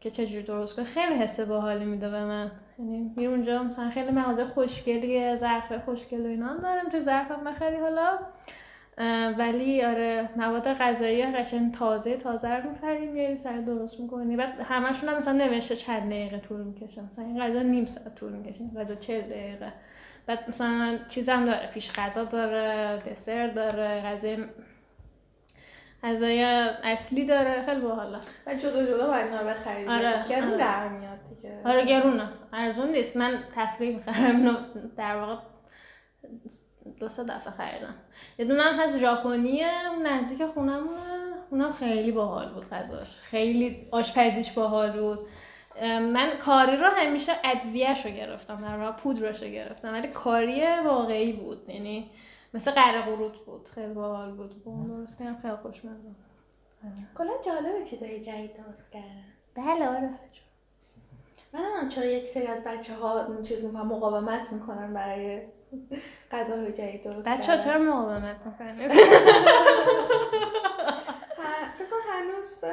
که 0.00 0.10
چجوری 0.10 0.42
درست 0.42 0.76
کنه 0.76 0.84
خیلی 0.84 1.14
حس 1.14 1.40
باحالی 1.40 1.84
میده 1.84 2.08
به 2.08 2.24
من. 2.24 2.50
یعنی 2.78 3.12
میری 3.16 3.26
اونجا 3.26 3.62
مثلا 3.62 3.90
خیلی 3.90 4.10
مغازه 4.10 4.44
خوشگلیه 4.44 5.36
ظرف 5.36 5.72
خوشگل 5.84 6.26
و 6.26 6.28
اینا 6.28 6.56
دارم 6.56 6.88
تو 6.88 7.00
ظرفم 7.00 7.44
بخری 7.44 7.76
حالا. 7.76 8.18
ولی 9.38 9.82
آره 9.82 10.28
مواد 10.36 10.72
غذایی 10.72 11.26
قشنگ 11.26 11.74
تازه 11.74 12.16
تازه 12.16 12.48
رو 12.48 12.70
می‌خری 12.70 13.06
میاری 13.06 13.36
سر 13.36 13.56
درست 13.60 14.00
می‌کنی 14.00 14.36
بعد 14.36 14.60
همشون 14.60 15.08
هم 15.08 15.18
مثلا 15.18 15.32
نوشته 15.32 15.76
چند 15.76 16.10
دقیقه 16.10 16.38
طول 16.38 16.60
می‌کشه. 16.60 17.02
مثلا 17.02 17.24
این 17.24 17.40
غذا 17.40 17.62
نیم 17.62 17.86
ساعت 17.86 18.14
طول 18.14 18.32
می‌کشه 18.32 18.64
غذا 18.76 18.94
چل 18.94 19.20
دقیقه. 19.20 19.72
بعد 20.26 20.44
مثلا 20.48 20.98
چیزم 21.08 21.44
داره 21.44 21.66
پیش 21.66 21.92
غذا 21.92 22.24
داره 22.24 23.02
دسر 23.10 23.46
داره 23.46 24.00
غذای 24.00 24.44
غذای 26.02 26.42
اصلی 26.84 27.24
داره. 27.24 27.66
خیلی 27.66 27.80
باحاله. 27.80 28.18
و 28.46 28.54
جدا 28.54 28.86
جدا 28.86 29.06
باید 29.06 29.34
رو 29.34 29.46
بخرید. 29.48 29.88
آره، 29.88 30.24
گرون 30.28 30.48
آره. 30.48 30.56
در 30.56 30.88
میاد 30.88 31.18
دیگه. 31.28 31.60
آره 31.64 31.84
گرونه. 31.84 32.28
ارزون 32.52 32.90
نیست. 32.90 33.16
من 33.16 33.38
تفریح 33.56 33.96
می‌خرم. 33.96 34.56
در 34.96 35.16
واقع 35.16 35.36
دو 36.98 37.08
سه 37.08 37.24
دفعه 37.24 37.52
خریدم. 37.52 37.94
یه 38.38 38.44
دونه 38.44 38.62
هم 38.62 38.80
هست 38.80 38.98
ژاپنیه 38.98 39.90
اون 39.90 40.06
نزدیک 40.06 40.46
خونمونه. 40.46 41.00
اونم 41.50 41.72
خیلی 41.72 42.12
باحال 42.12 42.52
بود 42.52 42.70
غذاش. 42.70 43.20
خیلی 43.20 43.88
آشپزیش 43.90 44.52
باحال 44.52 45.00
بود. 45.00 45.18
من 45.82 46.30
کاری 46.42 46.76
رو 46.76 46.86
همیشه 46.86 47.32
ادویهش 47.44 48.06
رو 48.06 48.12
گرفتم. 48.12 48.60
در 48.62 48.78
واقع 48.78 48.96
پودرش 48.96 49.42
رو 49.42 49.48
گرفتم. 49.48 49.92
ولی 49.92 50.08
کاری 50.08 50.64
واقعی 50.84 51.32
بود. 51.32 51.68
یعنی 51.68 52.10
مثل 52.54 52.70
قره 52.70 53.02
قروت 53.02 53.38
بود. 53.38 53.68
خیلی 53.74 53.94
باحال 53.94 54.32
بود. 54.32 54.64
با 54.64 54.72
اون 54.72 54.86
درست 54.86 55.18
کردم 55.18 55.38
خیلی 55.42 55.56
خوشمزه 55.56 56.08
کلا 57.18 57.30
جالبه 57.46 57.84
چیزای 57.84 58.20
جدید 58.20 58.50
درست 58.56 58.92
کردن 58.92 59.24
بله 59.54 59.88
آره 59.88 60.10
من 61.52 61.88
چرا 61.88 62.04
یک 62.04 62.28
سری 62.28 62.46
از 62.46 62.64
بچه 62.64 62.94
ها 62.94 63.42
چیز 63.42 63.64
می‌کنن 63.64 63.82
مقاومت 63.82 64.52
می‌کنن 64.52 64.94
برای 64.94 65.42
غذاهای 66.30 66.72
جدید 66.72 67.04
درست 67.04 67.28
بچه 67.28 67.52
ها. 67.52 67.58
چرا 67.58 67.78
مقاومت 67.78 68.36
می‌کنه 68.46 68.88
ه- 71.38 71.78
فکر 71.78 71.88
کنم 71.90 72.00
هنوز 72.12 72.64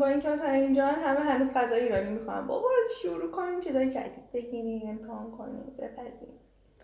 با 0.00 0.06
اینکه 0.06 0.28
مثلا 0.28 0.50
اینجا 0.50 0.86
همه 0.86 1.20
هنوز 1.20 1.54
غذای 1.54 1.80
ایرانی 1.80 2.10
می‌خوان. 2.10 2.46
بابا 2.46 2.68
شروع 3.02 3.30
کنیم 3.30 3.60
چیزای 3.60 3.90
جدید 3.90 4.32
بگیریم 4.34 4.88
امتحان 4.90 5.30
کنیم 5.30 5.62
بپزیم 5.78 6.28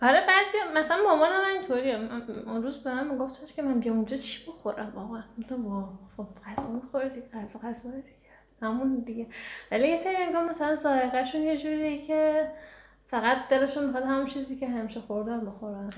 آره 0.02 0.26
بعضی 0.26 0.58
مثلا 0.80 1.02
مامانم 1.02 1.40
من 1.42 1.50
اینطوریه 1.50 1.98
اون 2.46 2.62
روز 2.62 2.78
به 2.82 2.94
من 2.94 3.08
میگفتش 3.10 3.52
که 3.54 3.62
من 3.62 3.80
بیام 3.80 3.96
اونجا 3.96 4.16
چی 4.16 4.46
بخورم؟ 4.50 4.92
واقعا 4.96 5.22
گفتم 5.38 5.66
وا 5.66 5.88
خب 6.16 6.26
غذا 6.46 6.68
می‌خوری 6.68 7.08
غذا 7.34 7.58
غذا 7.58 7.90
همون 8.62 9.02
دیگه. 9.06 9.26
ولی 9.70 9.88
یه 9.88 9.96
سری 9.96 10.16
انگار 10.16 10.44
مثلا 10.50 10.74
ذائقه‌شون 10.74 11.40
یه 11.40 11.56
جوریه 11.56 12.06
که 12.06 12.50
فقط 13.08 13.36
دلشون 13.50 13.84
می‌خواد 13.84 14.04
همون 14.04 14.26
چیزی 14.26 14.56
که 14.56 14.68
همیشه 14.68 15.00
خوردن 15.00 15.46
بخورن. 15.46 15.90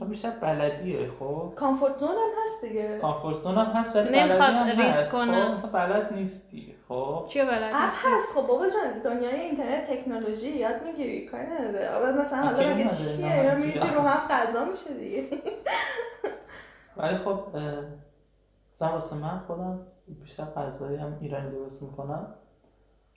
خب 0.00 0.08
بیشتر 0.08 0.30
بلدیه 0.30 1.10
خب؟ 1.18 1.52
کامفورت 1.56 1.98
زون 1.98 2.08
هم 2.08 2.30
هست 2.44 2.64
دیگه. 2.64 2.98
کامفورت 2.98 3.36
زون 3.36 3.54
هم 3.54 3.66
هست 3.66 3.96
ولی 3.96 4.08
بلدی 4.08 4.20
نمی‌خواد 4.20 4.54
هم 4.54 4.66
ریسک 4.66 4.98
هست. 4.98 5.12
کنه. 5.12 5.44
خب 5.44 5.54
مثلا 5.54 5.70
بلد 5.70 6.12
نیستی 6.12 6.74
خب؟ 6.88 7.24
چیه 7.28 7.44
بلد 7.44 7.72
اپ 7.74 7.82
نیستی؟ 7.82 8.06
هست. 8.06 8.32
خب 8.34 8.46
بابا 8.46 8.66
جان 8.68 9.02
دنیای 9.04 9.40
اینترنت 9.40 9.90
تکنولوژی 9.90 10.50
یاد 10.50 10.82
می‌گیری. 10.86 11.26
کاری 11.26 11.46
نداره. 11.46 11.88
آباد 11.88 12.14
مثلا 12.16 12.38
حالا 12.38 12.70
نداره، 12.70 12.88
چیه؟ 12.88 13.44
یا. 13.44 13.54
میریزی 13.54 13.88
رو 13.94 14.00
هم 14.00 14.28
غذا 14.28 14.64
میشه 14.64 14.94
دیگه. 14.94 15.24
ولی 16.96 17.16
خب 17.16 17.40
مثلا 18.74 18.88
واسه 18.92 19.16
من 19.16 19.40
خودم 19.46 19.86
بیشتر 20.14 20.44
غذایی 20.44 20.96
هم 20.96 21.18
ایرانی 21.20 21.50
درست 21.50 21.82
می‌کنم 21.82 22.26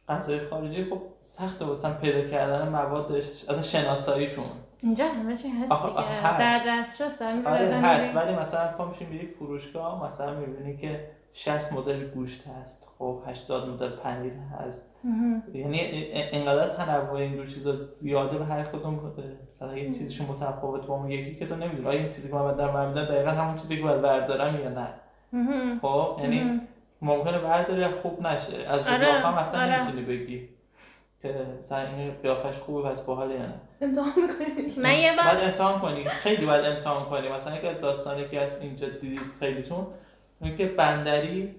غذای 0.09 0.39
خارجی 0.39 0.85
خب 0.85 1.01
سخته 1.21 1.65
واسه 1.65 1.89
پیدا 1.89 2.29
کردن 2.29 2.69
موادش 2.69 3.49
از 3.49 3.71
شناساییشون 3.71 4.45
اینجا 4.83 5.05
همه 5.05 5.37
چی 5.37 5.49
هست 5.49 5.85
دیگه 5.85 6.01
هست. 6.01 6.39
در 6.39 6.61
دسترس 6.67 7.21
همین 7.21 7.47
آره 7.47 7.75
هست. 7.75 8.15
ولی 8.15 8.35
مثلا 8.35 8.67
پا 8.67 8.85
میشیم 8.85 9.07
میری 9.09 9.27
فروشگاه 9.27 10.05
مثلا 10.05 10.39
می‌بینی 10.39 10.77
که 10.77 11.07
60 11.33 11.73
مدل 11.73 12.07
گوشت 12.07 12.47
هست 12.47 12.87
خب 12.97 13.21
80 13.27 13.69
مدل 13.69 13.89
پنیر 13.89 14.33
هست. 14.33 14.89
یعنی 15.53 15.79
انقدر 16.13 16.75
تنوع 16.75 17.13
اینجور 17.13 17.47
چیزا 17.47 17.81
زیاده 17.81 18.37
به 18.37 18.45
هر 18.45 18.63
کدوم 18.63 18.99
مثلا 19.55 19.77
یه 19.77 19.93
چیزشون 19.93 20.27
متفاوت 20.27 20.85
با 20.85 20.95
اون 20.95 21.11
یکی 21.11 21.35
که 21.35 21.47
تو 21.47 21.55
نمی‌دونی 21.55 21.97
این 21.97 22.11
چیزی 22.11 22.29
که 22.29 22.35
من 22.35 22.55
دارم 22.55 22.87
می‌بینم 22.87 23.05
دقیقا 23.05 23.31
همون 23.31 23.57
چیزی 23.57 23.77
که 23.77 23.83
باید 23.83 24.01
بردارم 24.01 24.59
یا 24.59 24.69
نه. 24.69 24.87
خب 25.81 26.17
یعنی. 26.19 26.61
ممکنه 27.03 27.37
برداری 27.37 27.87
خوب 27.87 28.27
نشه. 28.27 28.67
از 28.67 28.87
آره، 28.87 28.97
قیافه 28.97 29.27
هم 29.27 29.33
اصلا 29.33 29.61
آره. 29.61 29.81
نمی‌تونی 29.81 30.01
بگی 30.01 30.49
که 31.21 31.35
مثلا 31.59 31.87
این 31.97 32.11
قیافش 32.23 32.57
خوبه 32.57 32.89
پس 32.89 33.01
باحاله 33.01 33.33
یا 33.33 33.41
نه. 33.41 33.53
امتحان 33.81 34.13
می‌کنی؟ 34.15 34.73
من 34.83 34.97
یه 34.97 35.15
بار 35.15 35.25
باید 35.25 35.43
امتحان 35.43 35.79
کنی. 35.79 36.05
خیلی 36.05 36.45
باید 36.45 36.65
امتحان 36.65 37.05
کنی. 37.05 37.29
مثلا 37.29 37.55
یکی 37.57 37.67
از 37.67 37.81
داستانی 37.81 38.27
که 38.27 38.41
از 38.41 38.61
اینجا 38.61 38.89
دیدید 38.89 39.19
خیلیتون 39.39 39.87
اینه 40.41 40.57
که 40.57 40.65
بندری 40.65 41.55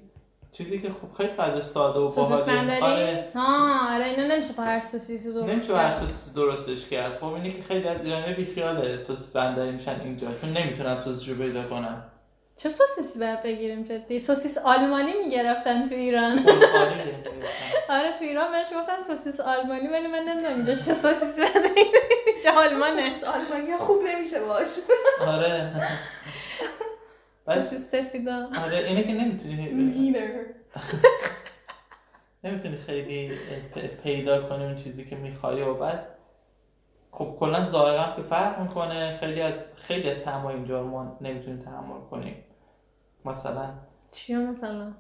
چیزی 0.53 0.79
که 0.79 0.89
خب 0.89 1.17
خیلی 1.17 1.33
غذا 1.33 1.61
ساده 1.61 1.99
و 1.99 2.11
سوسیس 2.11 2.31
باحاله. 2.31 2.81
آره. 2.81 3.29
ها 3.35 3.95
آره 3.95 4.05
اینو 4.05 4.35
نمیشه 4.35 4.53
با 4.53 4.63
هر 4.63 4.81
سوسیسی 4.81 5.33
درست 5.33 5.49
نمیشه 5.49 5.77
هر. 5.77 5.93
سوسیس 5.93 6.35
درستش 6.35 6.89
کرد. 6.89 7.19
خب 7.19 7.25
اینه 7.25 7.51
که 7.51 7.63
خیلی 7.63 7.89
از 7.89 8.01
ایرانی 8.05 8.35
بیخیال 8.35 8.97
سوسیس 8.97 9.33
بندری 9.33 9.71
میشن 9.71 10.01
اینجا 10.05 10.27
چون 10.41 10.51
نمی‌تونن 10.51 10.97
سوسیس 10.97 11.29
رو 11.29 11.35
پیدا 11.35 11.63
کنن. 11.63 12.03
چه 12.57 12.69
سوسیسی 12.69 13.19
باید 13.19 13.43
بگیریم 13.43 13.83
جدی؟ 13.83 14.19
سوسیس 14.19 14.59
آلمانی 14.59 15.13
می‌گرفتن 15.25 15.89
تو 15.89 15.95
ایران. 15.95 16.37
قرقاریه. 16.37 17.15
آره 17.89 18.13
تو 18.19 18.25
ایران 18.25 18.53
بهش 18.53 18.67
گفتن 18.77 18.99
سوسیس 18.99 19.41
آلمانی 19.41 19.89
ولی 19.89 20.07
من 20.07 20.19
نمی‌دونم 20.19 20.55
اینجا 20.55 20.75
چه 20.75 20.95
سوسیسی 20.95 21.41
باید 21.41 21.55
بگیریم 21.55 22.41
چه 22.43 22.51
آلمانه. 22.51 23.17
سس 23.17 23.25
آلمانی 23.25 23.77
خوب 23.77 24.03
نمیشه 24.03 24.41
باش. 24.41 24.69
آره. 25.27 25.73
سوسیس 27.47 27.91
سفیدا. 27.91 28.49
آره 28.65 28.79
اینه 28.79 29.03
که 29.03 29.13
نمی‌تونی 29.13 29.71
نمی‌تونی 32.45 32.77
خیلی 32.77 33.33
پیدا 34.03 34.49
کنی 34.49 34.65
اون 34.65 34.77
چیزی 34.77 35.05
که 35.05 35.17
می‌خوای 35.17 35.63
و 35.63 35.75
بعد 35.75 36.07
خب 37.19 37.37
کلا 37.41 37.59
هم 37.59 38.17
که 38.17 38.23
فرق 38.23 38.61
می‌کنه. 38.61 39.17
خیلی 39.17 39.41
از 39.41 39.65
خیلی 39.77 40.11
از 40.11 40.25
طعم‌ها 40.25 40.51
اینجا 40.51 40.81
رو 40.81 40.89
ما 40.89 41.17
نمی‌تونیم 41.21 41.59
تحمل 41.59 42.01
کنیم. 42.11 42.37
مثلا 43.25 43.71
چیا 44.11 44.41
مثلا؟ 44.41 44.93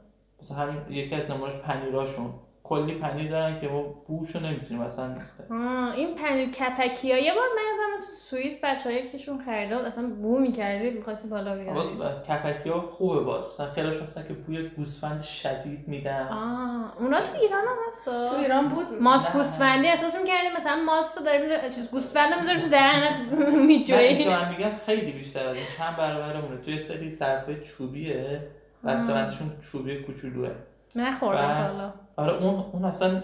مثلا 0.42 0.57
همین 0.57 0.83
یکی 0.88 1.14
از 1.14 1.31
نمونهش 1.31 1.55
پنیراشون. 1.55 2.35
کلی 2.64 2.94
پنیر 2.94 3.31
دارن 3.31 3.61
که 3.61 3.68
ما 3.68 3.83
بوشو 3.83 4.40
نمی‌تونیم 4.40 4.83
مثلا 4.83 5.14
آه 5.50 5.94
این 5.94 6.14
پنیر 6.14 6.50
کپکی 6.50 7.12
ها 7.12 7.18
یه 7.18 7.35
بار 7.35 7.42
من 7.57 7.62
یادم 7.62 8.07
تو 8.07 8.12
سوئیس 8.12 8.64
بچه 8.64 8.90
ها 8.90 8.96
یکیشون 8.96 9.42
خریده 9.44 9.77
بود 9.77 9.85
اصلا 9.85 10.07
بو 10.07 10.38
می‌کردی 10.38 10.90
می‌خواستی 10.90 11.29
بالا 11.29 11.50
باز 11.74 11.96
بیاری. 11.98 12.14
کپکی 12.29 12.68
ها 12.70 12.81
خوبه 12.81 13.20
باز 13.20 13.44
مثلا 13.55 13.70
خیلیش 13.70 14.00
هستن 14.03 14.22
که 14.29 14.35
بوی 14.35 14.68
گوسفند 14.68 15.20
شدید 15.22 15.88
میدن. 15.88 16.29
آه 16.29 17.03
اونا 17.03 17.20
تو 17.20 17.35
ایران 17.42 17.61
هم 17.64 17.77
هست 17.88 18.05
تو 18.05 18.11
ایران 18.40 18.68
بود. 18.68 18.87
ماست 19.03 19.29
نه. 19.31 19.33
گوسفندی 19.42 19.88
احساس 19.88 20.14
می‌کردی 20.16 20.48
مثلا 20.61 20.77
ماست 20.87 21.18
رو 21.18 21.24
داری 21.24 21.38
می‌ذاری- 21.42 21.74
چیز 21.74 21.90
گوسفند 21.90 22.40
می‌ذاری 22.40 22.61
تو 22.61 22.68
دهنت 22.68 23.20
من 23.33 23.46
اینجا 23.46 23.96
میجوی 23.96 24.29
من 24.29 24.48
میگم 24.48 24.70
خیلی 24.87 25.12
بیشتر 25.12 25.48
از 25.48 25.57
چند 25.79 25.96
برابر 25.96 26.37
اونه 26.37 26.57
توی 26.64 26.79
سری 26.79 27.12
ظرفای 27.14 27.64
چوبیه 27.64 28.40
بسته‌بندیشون 28.85 29.50
چوبی 29.72 29.96
کوچولوه. 30.03 30.50
نخوردم 30.96 31.40
و- 31.50 31.55
حالا 31.55 31.92
آره 32.16 32.33
اون 32.33 32.64
اون 32.72 32.85
اصلا 32.85 33.22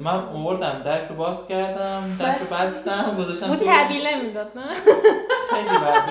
من 0.00 0.14
آوردم 0.14 0.82
درش 0.84 1.08
رو 1.10 1.16
باز 1.16 1.46
کردم 1.46 2.16
درش 2.18 2.38
رو 2.38 2.44
بس. 2.46 2.52
بستم 2.52 3.16
گذاشتم 3.18 3.46
تو- 3.56 3.64
طبیله 3.64 4.22
می‌داد 4.22 4.58
نه؟ 4.58 4.74
خیلی 5.50 5.68
بد. 5.78 6.02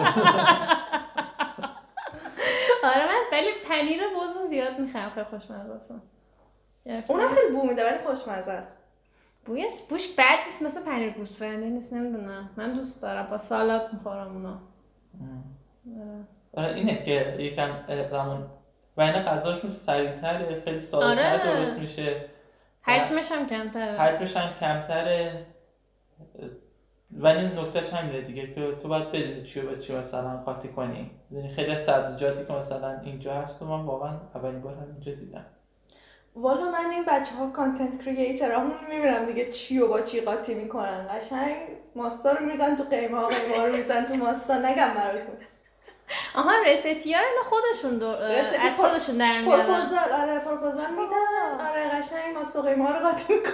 آره 2.84 3.06
من 3.06 3.22
ولی 3.32 3.48
پنیر 3.70 4.02
بزو 4.08 4.48
زیاد 4.50 4.80
می‌خوام 4.80 5.10
خیلی 5.10 5.26
خوشمزه 5.26 5.74
است. 5.74 5.92
اونم 7.08 7.30
خیلی 7.30 7.56
بو 7.56 7.68
میده 7.68 7.86
ولی 7.86 7.98
خوشمزه 8.08 8.52
است. 8.52 8.78
بویش 9.46 9.74
بوش 9.90 10.08
بد 10.18 10.46
نیست 10.46 10.62
مثل 10.62 10.84
پنیر 10.84 11.10
گوسفندی 11.10 11.70
نیست 11.70 11.94
نمی‌دونم. 11.94 12.50
من 12.58 12.74
دوست 12.74 13.02
دارم 13.02 13.28
با 13.30 13.38
سالاد 13.38 13.90
می‌خورم 13.94 14.28
اونا. 14.34 14.58
آره. 16.56 16.68
آره 16.68 16.76
اینه 16.76 17.04
که 17.06 17.36
یکم 17.40 17.70
زمان 18.12 18.48
و 18.98 19.02
اینه 19.02 19.22
غذاشون 19.24 19.72
سریعتره 19.72 20.62
خیلی 20.66 20.80
ساده 20.80 21.06
آره. 21.06 21.44
درست 21.44 21.78
میشه. 21.78 22.26
حجمش 22.82 23.32
هم 23.32 23.48
کمتره. 23.48 24.00
حجمش 24.00 24.38
هم 24.38 24.54
کمتره. 24.60 25.46
ولی 27.18 27.46
نکتهش 27.46 27.94
همینه 27.94 28.22
دیگه 28.22 28.54
که 28.54 28.76
تو 28.82 28.88
باید 28.88 29.12
بدونی 29.12 29.44
چی 29.44 29.62
رو 29.62 29.70
به 29.70 29.82
چی 29.82 29.96
مثلا 29.96 30.38
قاطی 30.46 30.68
کنی. 30.68 31.12
یعنی 31.32 31.50
خیلی 31.50 31.76
سبزیجاتی 31.76 32.46
که 32.46 32.54
مثلا 32.54 33.00
اینجا 33.04 33.34
هست 33.34 33.62
و 33.62 33.66
من 33.66 33.86
واقعا 33.86 34.12
اولین 34.36 34.62
بار 34.62 34.74
هم 34.74 34.88
اینجا 34.92 35.12
دیدم. 35.12 35.46
والا 36.36 36.72
من 36.72 36.90
این 36.92 37.06
بچه 37.08 37.36
ها 37.36 37.50
content 37.50 38.04
creator 38.06 38.52
همون 38.52 38.72
می‌بینم 38.90 39.26
دیگه 39.26 39.52
چی 39.52 39.80
و 39.80 39.88
با 39.88 40.02
چی 40.02 40.22
قاطی 40.22 40.54
می‌کنن. 40.54 41.08
قشنگ 41.08 41.56
ماستا 41.96 42.32
رو 42.32 42.46
میریزن 42.46 42.76
تو 42.76 42.84
قیمه 42.84 43.18
ها 43.18 43.28
قیمه 43.28 43.66
رو 43.66 43.72
میریزن 43.72 44.06
تو 44.06 44.14
ماستا. 44.14 44.58
نگم 44.58 44.94
براتون. 44.96 45.36
آها 46.36 46.52
recipe 46.66 47.14
ها 47.14 47.22
خودشون 47.44 47.98
دو... 47.98 48.08
از 48.08 48.76
خودشون 48.78 49.18
در 49.18 49.42
میارن. 49.42 49.66
پروپوزال 49.66 50.12
آره 50.22 50.40
پروپوزال 50.40 50.92
میدن. 50.92 51.66
آره 51.70 51.90
قشنگ 51.90 52.36
ماستا 52.36 52.62
و 52.62 52.66
قیمه 52.66 52.86
ها 52.86 52.92
رو 52.92 53.00
قاطی 53.00 53.34
می‌کنن. 53.34 53.54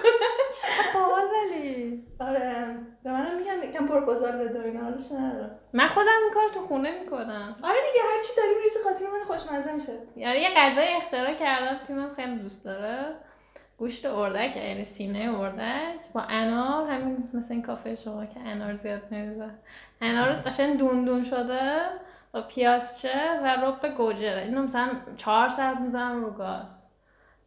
ولی؟ 1.33 2.03
آره 2.19 2.75
به 3.03 3.11
منم 3.11 3.37
میگن 3.37 3.69
یکم 3.69 3.87
پروپوزال 3.87 4.31
بده 4.31 4.63
اینا 4.63 4.83
حالش 4.83 5.11
من 5.73 5.87
خودم 5.87 6.07
این 6.23 6.33
کار 6.33 6.49
تو 6.49 6.59
خونه 6.67 6.99
می‌کنم. 6.99 7.55
آره 7.63 7.75
دیگه 7.93 8.05
هر 8.13 8.23
چی 8.23 8.35
داری 8.37 8.55
میریزی 8.55 8.79
قاطی 8.83 9.05
می‌کنه 9.05 9.23
خوشمزه 9.25 9.71
میشه. 9.73 9.93
یعنی 10.15 10.39
یه 10.39 10.49
غذای 10.55 10.93
اختراع 10.93 11.33
کردم 11.33 11.79
که 11.87 11.93
من 11.93 12.09
خیلی 12.15 12.35
دوست 12.35 12.65
داره. 12.65 12.97
گوشت 13.77 14.05
اردک 14.05 14.57
یعنی 14.57 14.83
سینه 14.83 15.39
اردک. 15.39 15.99
با 16.13 16.21
انار 16.21 16.91
همین 16.91 17.29
مثل 17.33 17.53
این 17.53 17.61
کافه 17.61 17.95
شما 17.95 18.25
که 18.25 18.39
انار 18.39 18.75
زیاد 18.83 19.01
میریزه. 19.11 19.49
انار 20.01 20.33
قشنگ 20.33 20.77
دون 20.77 21.05
دون 21.05 21.23
شده. 21.23 21.81
پیازچه 22.41 23.39
و 23.43 23.47
رب 23.47 23.95
گوجه 23.97 24.43
اینو 24.45 24.63
مثلا 24.63 24.89
چهار 25.17 25.49
ساعت 25.49 25.77
می‌زنم 25.77 26.25
رو 26.25 26.31
گاز. 26.31 26.83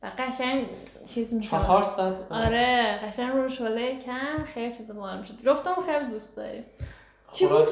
و 0.02 0.10
قشنگ 0.18 0.66
چیز 1.06 1.34
میشه 1.34 1.50
چهار 1.50 1.82
ساعت؟ 1.82 2.14
آره 2.30 3.00
قشنگ 3.04 3.32
رو 3.32 3.48
شله 3.48 3.98
کن 4.04 4.44
خیلی 4.44 4.76
چیز 4.76 4.90
باحال 4.90 5.18
میشه 5.18 5.34
جفتمون 5.46 5.86
خیلی 5.86 6.10
دوست 6.10 6.36
داریم. 6.36 6.64
چی 7.32 7.46
بود؟ 7.46 7.68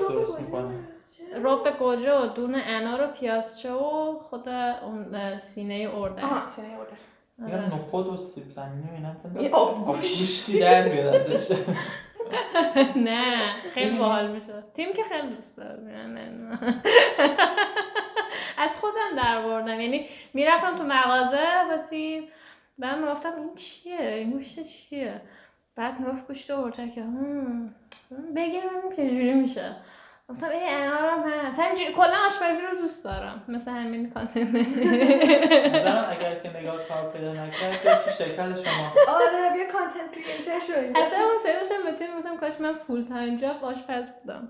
رب 1.44 1.78
گوجه؟ 1.78 2.12
و 2.12 2.26
دون 2.26 2.60
انار 2.64 3.04
و 3.04 3.06
پیازچه 3.06 3.72
و 3.72 4.18
خود 4.18 4.48
اون 4.48 5.38
سینه 5.38 5.90
اردک 5.94 6.24
آها 6.24 6.46
سینه 6.46 6.68
اردک 6.68 6.98
میگم 7.38 7.54
آره. 7.54 7.74
نخود 7.74 8.06
و 8.06 8.16
سیب 8.16 8.50
زمینی 8.50 8.90
و 8.90 8.94
اینا 8.94 9.14
این 9.36 9.54
آبگوش. 9.54 9.88
آبگوشتی 9.88 10.60
در 10.60 10.88
میاد 10.88 11.14
ازش. 11.14 11.56
نه 13.08 13.52
خیلی؟ 13.74 13.98
باحال 13.98 14.30
میشه. 14.30 14.64
تیم 14.74 14.92
که 14.92 15.02
خیلی 15.02 15.28
دوست 15.28 15.56
دارم. 15.56 16.58
از 18.58 18.80
خودم 18.80 19.16
در 19.16 19.42
بردم. 19.42 19.80
یعنی 19.80 20.06
می‌رفتم 20.34 20.76
تو 20.76 20.84
مغازه 20.84 21.46
با 21.70 21.76
تیم 21.90 22.28
بعد 22.78 22.98
می‌گفتم 22.98 23.32
این 23.36 23.54
چیه؟ 23.54 24.00
این 24.00 24.30
گوشت 24.30 24.62
چیه؟ 24.62 25.20
بعد 25.76 26.00
می‌گفت 26.00 26.26
گوشت 26.26 26.50
ارتکه 26.50 27.02
هم 27.02 27.74
بگیر 28.36 28.60
ببینیم 28.60 28.92
چجوری 28.96 29.34
میشه. 29.34 29.76
گفتم 30.30 30.48
ای 30.48 30.68
انارم 30.68 31.22
هست. 31.28 31.58
همینجوری 31.60 31.92
کلا 31.92 32.16
آشپزی 32.26 32.62
رو 32.62 32.78
دوست 32.78 33.04
دارم. 33.04 33.44
مثل 33.48 33.70
همین 33.70 34.10
content. 34.10 34.54
نظرم 35.74 36.06
اگر 36.10 36.34
که 36.42 36.60
نگاه 36.60 36.88
کار 36.88 37.12
پیدا 37.12 37.32
نکرد 37.32 38.04
تو 38.04 38.10
شرکت 38.10 38.36
شما. 38.36 39.14
آره 39.14 39.52
بیا 39.54 39.64
content 39.72 40.12
creator 40.12 40.66
شو. 40.66 40.72
اصلا 41.02 41.18
اون 41.18 41.38
سری 41.38 41.52
داشتم 41.52 41.84
به 41.84 41.92
تیم 41.92 42.18
گفتم 42.18 42.36
کاش 42.36 42.60
من 42.60 42.74
full 42.74 43.02
time 43.02 43.36
job 43.36 43.64
آشپز 43.64 44.08
بودم. 44.08 44.48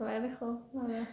ولی 0.00 0.30
خب 0.30 0.58
آره. 0.82 1.06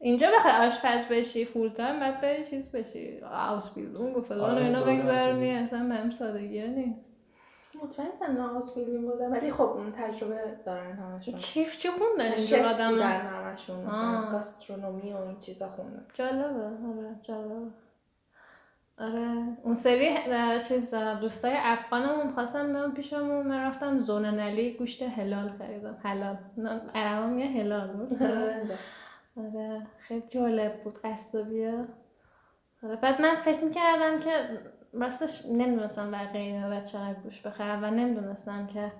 اینجا 0.00 0.30
بخوای 0.36 0.52
آشپز 0.52 1.04
بشی 1.04 1.44
full 1.44 1.68
time 1.68 2.00
بعد 2.00 2.20
بری 2.20 2.44
چیز 2.44 2.72
بشی. 2.72 3.20
Ausbildung 3.32 4.16
و 4.16 4.20
فلان 4.20 4.50
و 4.50 4.54
آره، 4.54 4.64
اینا 4.64 4.80
دولت 4.80 4.96
بگذرونی. 4.98 5.50
اصلا 5.50 5.88
به 5.88 5.94
هم 5.94 6.10
سادگی 6.10 6.62
نیست. 6.62 7.00
مطمئن 7.84 8.08
نیستم 8.08 8.36
ناقص 8.36 8.74
بیلین 8.74 9.02
بودم 9.10 9.32
ولی 9.32 9.50
خب 9.50 9.62
اون 9.62 9.92
تجربه 9.92 10.56
دارن 10.66 10.92
همشون. 10.92 11.34
چی 11.34 11.64
چی 11.64 11.88
خوندن 11.88 12.32
اینجا 12.32 12.70
آدم 12.70 12.90
بودن 12.90 13.20
همشون؟ 13.20 13.76
مثلا. 13.76 14.28
گاسترونومی 14.32 15.12
و 15.12 15.16
این 15.16 15.38
چیزا 15.38 15.68
خوندن. 15.68 16.06
جالبه 16.14 16.64
آره 16.64 17.16
جالبه. 17.22 17.70
آره 18.98 19.56
اون 19.62 19.74
سری 19.74 20.16
چیز 20.68 20.94
دوستای 20.94 21.54
افغانمون 21.56 22.32
خواستم 22.32 22.72
بیان 22.72 22.94
پیشمون 22.94 23.46
من 23.46 23.66
رفتم 23.66 23.98
زون 23.98 24.24
نلی 24.24 24.74
گوشت 24.74 25.02
هلال 25.02 25.52
خریدم. 25.58 25.96
حلال 26.02 26.36
نه، 26.56 26.80
عربا 26.94 27.26
میگه 27.26 27.48
هلال 27.48 27.96
درسته؟ 27.96 28.78
آره 29.36 29.86
خیلی 29.98 30.24
جالب 30.28 30.82
بود 30.82 31.00
قصابیه. 31.04 31.84
آره 32.82 32.96
بعد 32.96 33.20
من 33.20 33.34
فکر 33.34 33.64
می‌کردم 33.64 34.20
که 34.20 34.30
راستش 35.00 35.46
نمی‌دونستم 35.46 36.10
در 36.10 36.24
قیمه 36.24 36.78
و 36.78 36.84
چقدر 36.84 37.14
گوش 37.24 37.40
بخرم 37.40 37.84
و 37.84 37.86
نمی‌دونستم 37.86 38.66
که 38.66 38.92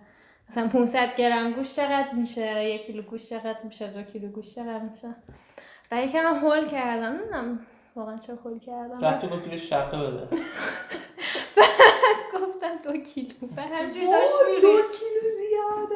مثلا 0.49 0.69
500 0.69 1.17
گرم 1.17 1.53
گوش 1.53 1.75
چقدر 1.75 2.13
میشه 2.13 2.65
یک 2.65 2.87
کیلو 2.87 3.03
گوش 3.03 3.29
چقدر 3.29 3.63
میشه 3.65 3.87
دو 3.87 4.03
کیلو 4.03 4.29
گوش 4.29 4.55
چقدر 4.55 4.83
میشه. 4.93 5.15
و 5.93 6.03
یکم 6.03 6.35
هول 6.35 6.69
کردم. 6.69 7.13
نمی‌دونم 7.13 7.67
واقعا 7.97 8.19
چه 8.19 8.35
هول 8.35 8.59
کردم. 8.59 9.05
رفتی 9.05 9.29
گفتی 9.29 9.51
که 9.51 9.57
شقه 9.57 9.99
بده. 9.99 10.29
گفتم 12.35 12.77
دو 12.85 12.93
کیلو. 13.03 13.35
و 13.57 13.61
همجوری 13.63 14.07
وای، 14.07 14.21
داشت 14.21 14.61
دو. 14.61 14.69
کیلو 14.69 15.31
زیاده. 15.39 15.95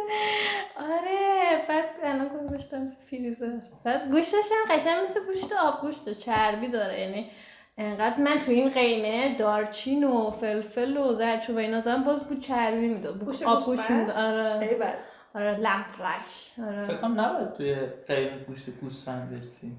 آره 0.76 1.62
بعد 1.68 1.84
الان 2.02 2.28
گذاشتم 2.28 2.88
تو 2.88 2.94
فریزر. 3.10 3.58
بعد 3.84 4.10
گوشتش 4.10 4.52
هم 4.52 4.76
قشنگ 4.76 5.04
مثل 5.04 5.26
گوشت 5.26 5.52
آبگوشت 5.52 6.12
چربی 6.12 6.68
داره. 6.68 7.00
یعنی 7.00 7.30
انقدر 7.78 8.20
من 8.20 8.38
تو 8.38 8.50
این 8.50 8.70
قیمه 8.70 9.36
دارچین 9.38 10.04
و 10.04 10.30
فلفل 10.30 10.96
و 10.96 11.12
زردچوبه 11.14 11.60
اینا 11.60 11.80
زدم 11.80 12.04
باز 12.04 12.24
بود 12.24 12.40
چربی 12.40 12.88
می‌داد 12.88 13.24
گوشت 13.24 13.42
آبگوشت 13.42 13.68
گوسفند؟ 13.80 14.00
می‌داد 14.00 14.16
آره 14.16 14.68
ای 14.68 14.74
بل 14.74 14.92
آره 15.34 15.54
فلش 15.88 16.52
فکر 16.56 16.64
آره 16.64 16.98
کنم 16.98 17.20
نباید 17.20 17.52
توی 17.52 17.74
قیمه 18.08 18.38
گوشت 18.38 18.70
گوسفند 18.70 19.30
برسی 19.30 19.72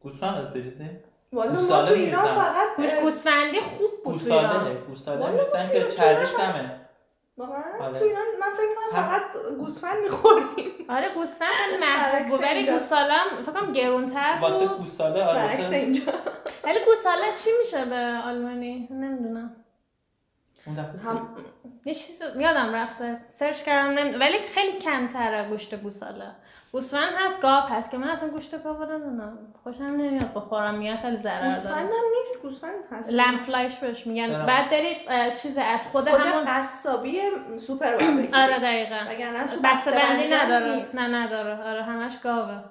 گوسفند 0.00 0.52
بریزی؟ 0.54 0.90
والا 1.32 1.50
ما 1.52 1.56
گوساله 1.58 1.88
تو 1.88 1.94
ایران. 1.94 2.24
فقط 2.24 2.76
گوش 2.76 2.94
گوسفندی 3.02 3.60
خوب 3.60 3.90
بود 4.04 4.18
تو 4.18 4.34
ایران. 4.34 4.74
گوساله 4.74 4.74
گوساله 4.74 5.26
ما 5.26 5.66
که 5.72 5.84
تو 5.84 5.96
چربیش 5.96 6.28
ایران 6.28 6.52
کمه 6.52 6.80
واقعا 7.38 7.62
آره. 7.80 7.98
تو 7.98 8.04
ایران 8.04 8.24
من 8.40 8.50
فکر 8.56 8.74
کنم 8.76 9.02
فقط 9.02 9.22
گوسفند 9.58 10.02
میخوردیم 10.02 10.70
آره 10.88 11.14
گوسفند 11.14 11.48
محبوب 11.82 12.28
بود 12.28 12.40
ولی. 12.42 12.66
گوساله 12.66 13.12
هم 13.12 13.42
فکر 13.42 13.52
کنم 13.60 13.72
گرونتر 13.72 14.38
واسه 14.40 14.66
بود 14.66 14.76
گوساله 14.78 15.24
آره 15.24 15.56
واسه 15.56 15.76
اینجا 15.76 16.02
ولی 16.64 16.78
گوساله 16.86 17.32
چی 17.44 17.50
میشه 17.60 17.84
به 17.84 18.28
آلمانی؟ 18.28 18.88
نمی‌دونم. 18.90 19.56
هم. 21.04 21.36
یه 21.84 21.94
چیز 21.94 22.22
یادم 22.38 22.74
رفته. 22.74 23.18
سرچ 23.30 23.62
کردم 23.62 23.98
نمی... 23.98 24.10
ولی 24.10 24.38
خیلی 24.54 24.78
کمتره 24.78 25.48
گوشت 25.48 25.74
گوساله. 25.74 26.30
گوسفند 26.72 27.12
هست 27.18 27.42
گاو 27.42 27.60
هست 27.68 27.90
که 27.90 27.98
من 27.98 28.08
اصلا 28.08 28.28
گوشت 28.28 28.62
گاو 28.62 28.84
نمی‌دونم. 28.84 29.38
خوشم 29.62 29.82
نمیاد 29.84 30.34
بخورم 30.34 30.74
میگن 30.74 30.96
خیلی 30.96 31.16
ضرر 31.16 31.48
گوسفند 31.48 31.74
داره. 31.74 31.86
هم 31.86 32.04
نیست 32.18 32.42
گوسفند 32.42 32.84
هست. 32.92 33.10
لمفلایش 33.10 33.74
بهش 33.74 34.06
میگن؟ 34.06 34.46
بعد 34.46 34.70
برید 34.70 34.96
اه، 35.08 35.36
چیز 35.36 35.58
از 35.58 35.86
خود 35.86 36.08
خود 36.08 36.20
همون 36.20 36.44
قصابی 36.46 37.20
سوپر. 37.66 37.94
آره 38.34 38.58
دقیقا. 38.58 38.98
وگرنه 39.08 39.46
تو 39.46 39.60
بسته 39.64 39.90
بندی 39.90 40.28
نداره. 40.28 40.84
نه 40.94 41.08
نداره. 41.08 41.62
آره 41.70 41.82
همش 41.82 42.18
گاوه. 42.18 42.62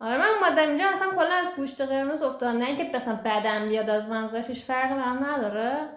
آره 0.00 0.18
من 0.18 0.28
اومدم 0.40 0.68
اینجا 0.68 0.84
اصلا 0.88 1.10
کلا 1.10 1.34
از 1.34 1.56
گوشت 1.56 1.80
قرمز 1.80 2.22
افتاد. 2.22 2.56
نه 2.56 2.66
اینکه 2.66 2.96
مثلا 2.98 3.20
بدم 3.24 3.68
بیاد 3.68 3.90
از 3.90 4.08
منظرش 4.08 4.64
به 4.64 4.74
هم 4.74 5.24
نداره. 5.24 5.88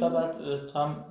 شاید 0.00 0.66
تو 0.72 0.78
هم 0.78 1.04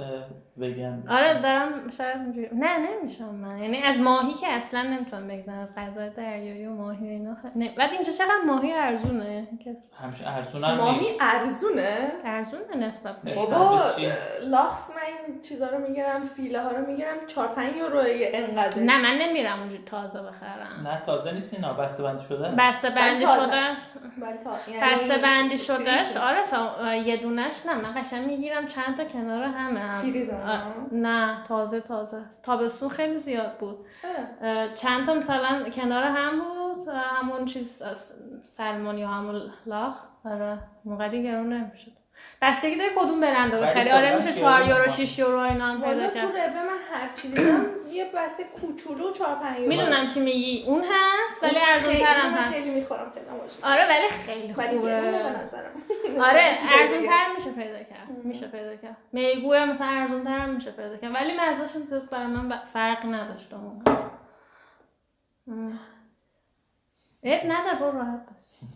بشی. 0.62 0.86
آره 1.10 1.42
دارم 1.42 1.90
شاید 1.98 2.18
نه 2.54 2.78
نمیشم 2.78 3.36
من. 3.36 3.58
یعنی 3.58 3.78
از 3.78 4.00
ماهی 4.00 4.34
که 4.34 4.48
اصلا 4.48 4.82
نمی‌تونم 4.82 5.28
بگذرم. 5.28 5.60
از 5.60 5.76
غذای 5.78 6.10
دریایی 6.10 6.66
و 6.66 6.74
ماهی 6.74 7.08
و 7.08 7.10
اینا 7.10 7.36
خ... 7.36 7.46
نه. 7.56 7.74
بعد 7.78 7.92
اینجا 7.92 8.12
چقدر 8.12 8.42
ماهی 8.46 8.74
ارزونه؟ 8.74 9.48
که 9.64 9.78
همیشه 10.04 10.28
ارزون 10.28 10.64
هم 10.64 10.78
ماهی 10.78 11.00
نیست. 11.00 11.22
ارزونه؟ 11.22 12.12
ارزونه 12.26 12.78
نسبت 12.78 13.22
به 13.22 13.32
نسبت 13.32 13.50
بابا؟ 13.50 13.84
لاخس 14.48 14.90
من 14.90 14.96
این 15.28 15.42
چیزا 15.42 15.68
رو 15.70 15.78
می‌گیرم 15.78 16.26
فیله 16.26 16.62
ها 16.62 16.70
رو 16.70 16.86
می‌گیرم 16.86 17.16
4 17.28 17.48
5 17.48 17.76
یورو 17.76 18.04
انقدر 18.06 18.80
نه 18.82 19.02
من 19.02 19.18
نمیرم 19.22 19.60
اونجوری 19.60 19.84
تازه 19.86 20.20
بخرم. 20.20 20.88
نه 20.88 21.02
تازه 21.06 21.32
نیست 21.32 21.54
اینا. 21.54 21.74
بسته 21.74 22.04
بندی 22.04 22.24
شده؟ 22.24 22.56
بسته 22.58 22.90
بندی 22.90 23.26
یعنی 24.68 24.82
بسته 24.82 25.18
بندی 25.18 25.58
شدهش 25.58 26.08
نیست. 26.08 26.18
آره 26.18 26.98
یه 26.98 27.18
دونش 27.18 27.66
نه. 27.66 27.74
من 27.76 28.02
قشنگ 28.02 28.28
می‌گیرم. 28.28 28.68
چند 28.68 28.98
تا 28.98 29.04
کنار 29.04 29.44
همه 29.44 29.80
هم؟ 29.80 30.02
نه 30.92 31.44
تازه 31.48 31.82
تازه. 31.82 32.26
تابستون 32.44 32.90
خیلی 32.90 33.20
زیاد 33.20 33.58
بود. 33.58 33.86
چند 34.76 35.06
تا 35.06 35.14
مثلا 35.14 35.70
کنار 35.70 36.04
هم 36.04 36.40
بود 36.40 36.88
همون 36.88 37.46
چیز 37.46 37.84
سلمون 38.44 38.98
یا 38.98 39.08
همون 39.08 39.42
لاخ. 39.66 39.98
آره 40.26 40.60
موقعی 40.86 41.24
گرون 41.24 41.54
نمی‌شد. 41.54 41.97
بستگی 42.42 42.76
داره 42.76 42.90
کدوم 42.98 43.22
برند 43.22 43.54
رو. 43.56 43.60
ولی 43.62 43.70
بخری 43.70 43.84
کلا 43.90 43.98
آره 43.98 44.16
میشه 44.16 44.28
گرون 44.32 44.40
4 44.42 44.68
یورو 44.68 44.84
هم 44.84 44.88
6 44.92 45.20
یورو 45.20 45.40
اینا 45.40 45.66
هم 45.66 45.82
پیدا 45.82 46.08
تو 46.08 46.14
کرد. 46.14 46.24
روه 46.26 46.64
من 46.64 46.78
هر 46.94 47.10
چی 47.16 47.28
دیدم 47.28 47.66
یه 47.92 48.12
بسته 48.16 48.44
کوچولو 48.44 49.12
4 49.12 49.36
5 49.36 49.60
یورو. 49.60 49.70
می‌دونم 49.70 50.08
چی 50.08 50.20
میگی. 50.20 50.64
اون 50.68 50.84
هست 50.84 51.44
ولی 51.44 51.58
ارزون 51.74 51.92
خیلی- 51.92 52.04
تر 52.06 52.14
من 52.16 52.30
هم 52.30 52.34
هست. 52.38 52.54
خیلی 52.54 52.70
می‌خورم 52.70 53.12
خیلی 53.14 53.26
نباشه 53.30 53.56
آره 53.64 53.84
ولی 53.90 54.10
خیلی 54.26 54.54
ولی 54.54 54.78
خوبه. 54.80 54.92
نظرم. 55.44 55.72
آره 56.30 56.42
ارزون. 56.42 57.08
تر 57.08 57.34
میشه 57.38 57.52
پیدا 57.52 57.78
کرد. 57.84 58.10
میشه 58.24 58.48
پیدا 58.48 58.76
کرد. 58.76 58.98
میگو 59.12 59.54
مثلا 59.56 59.88
ارزون 59.88 60.24
تر 60.24 60.40
هم 60.40 60.50
میشه 60.50 60.72
پیدا 60.72 60.98
کرد. 60.98 61.16
ولی 61.16 61.32
مزهشون 61.40 61.86
زیاد 61.90 62.10
برای 62.10 62.28
من 62.28 62.60
فرق 62.74 63.06
نداشت 63.06 63.54
اون 63.54 63.82
اب 67.24 67.42
نداره 67.46 67.80
برو 67.80 67.98
راحت 67.98 68.20
باش. 68.26 68.70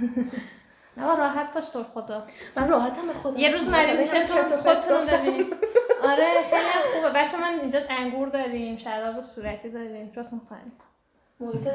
نه 0.96 1.16
راحت 1.16 1.54
باش 1.54 1.68
تو 1.68 1.82
خدا. 1.94 2.26
من 2.56 2.68
راحتم 2.68 3.12
خودم. 3.22 3.36
یه 3.36 3.52
روز 3.52 3.68
آره، 3.68 3.82
مدین 3.82 4.00
میشه 4.00 4.26
تو 4.26 4.56
خودتون. 4.56 5.06
ببینید. 5.06 5.56
آره 6.02 6.26
خیلی 6.50 6.94
خوبه. 6.94 7.10
بچه 7.10 7.40
من 7.40 7.58
اینجا 7.60 7.80
انگور 7.88 8.28
داریم 8.28 8.76
شراب 8.78 9.22
صورتی 9.22 9.70
داریم. 9.70 10.12
جاتون 10.16 10.40
خواهیم. 10.48 10.72
محیط 11.40 11.68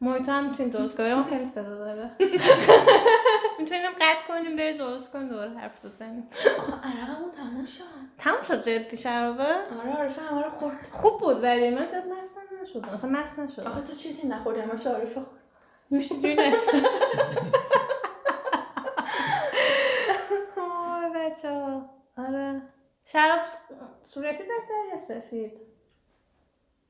محیط 0.00 0.28
هم 0.28 0.50
می‌تونید 0.50 0.72
درست 0.72 0.96
کنیم. 0.96 1.14
اون 1.14 1.24
خیلی 1.24 1.46
صدا 1.46 1.78
داره. 1.78 2.10
می‌تونیم 3.58 3.90
قطع 4.00 4.26
کنیم 4.28 4.56
برید 4.56 4.78
درست 4.78 5.12
کنیم 5.12 5.28
دوباره 5.28 5.50
حرف 5.50 5.84
بزنیم. 5.84 6.28
آخه 6.58 6.72
عرقمون 6.72 7.30
تموم 7.30 7.66
شد. 7.66 7.84
تموم 8.18 8.42
شد 8.42 8.62
جدی 8.62 8.96
شرابه؟ 8.96 9.44
آره 9.44 9.96
عارفه 9.96 10.22
همه 10.22 10.42
رو 10.42 10.50
خورد. 10.50 10.88
خوب 10.92 11.20
بود 11.20 11.42
ولی 11.42 11.70
من 11.70 11.86
زیاد 11.86 12.04
مستم 12.06 12.40
نشد. 12.62 12.84
اصلا 12.94 13.10
مست 13.10 13.38
نشد. 13.38 13.60
آخه 13.60 13.80
تو 13.80 13.92
چیزی 13.94 14.28
نخوردی 14.28 14.60
همش 14.60 14.86
عارفه 14.86 15.14
خورد. 15.20 15.40
نوشیدنی 15.90 16.34
نشد 16.34 16.56
آه 20.60 21.08
بچه 21.14 21.50
ها 21.50 21.90
آره 22.18 22.62
شراب 23.04 23.38
صورتی 24.14 24.42
بهتر 24.42 24.84
یا 24.92 24.98
سفید. 24.98 25.60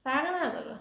فرق 0.04 0.26
نداره. 0.42 0.76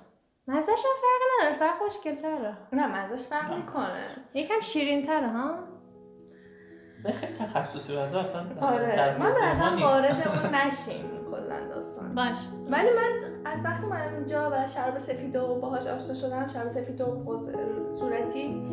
مزهش 0.47 0.79
هم 0.85 0.91
فرق 1.01 1.21
نداره 1.41 1.59
فقط 1.59 1.77
خوشگل 1.79 2.15
تره 2.15 2.57
نه 2.73 2.87
مزش 2.87 3.27
فرق 3.27 3.53
می‌کنه. 3.53 4.15
یکم 4.33 4.59
شیرین 4.59 5.07
تره 5.07 5.27
ها؟ 5.27 5.55
به 7.03 7.11
خیلی 7.11 7.33
تخصصی 7.33 7.95
واسه 7.95 8.17
اصلا 8.17 8.45
آره. 8.61 9.17
من 9.17 9.27
ما 9.31 9.69
نیست. 9.69 9.83
وارد 9.83 10.27
اون 10.27 10.55
نشیم 10.55 11.25
کلا 11.31 11.67
داستان. 11.67 12.15
باش. 12.15 12.37
ولی 12.69 12.89
من 12.89 13.41
از 13.45 13.65
وقتی 13.65 13.83
اومدم 13.85 14.13
اینجا 14.15 14.49
و 14.53 14.67
شراب 14.67 14.99
سفید 14.99 15.35
و 15.35 15.55
باهاش 15.55 15.87
آشنا 15.87 16.13
شدم 16.15 16.47
شراب 16.47 16.67
سفید 16.67 17.01
و 17.01 17.89
صورتی 17.89 18.67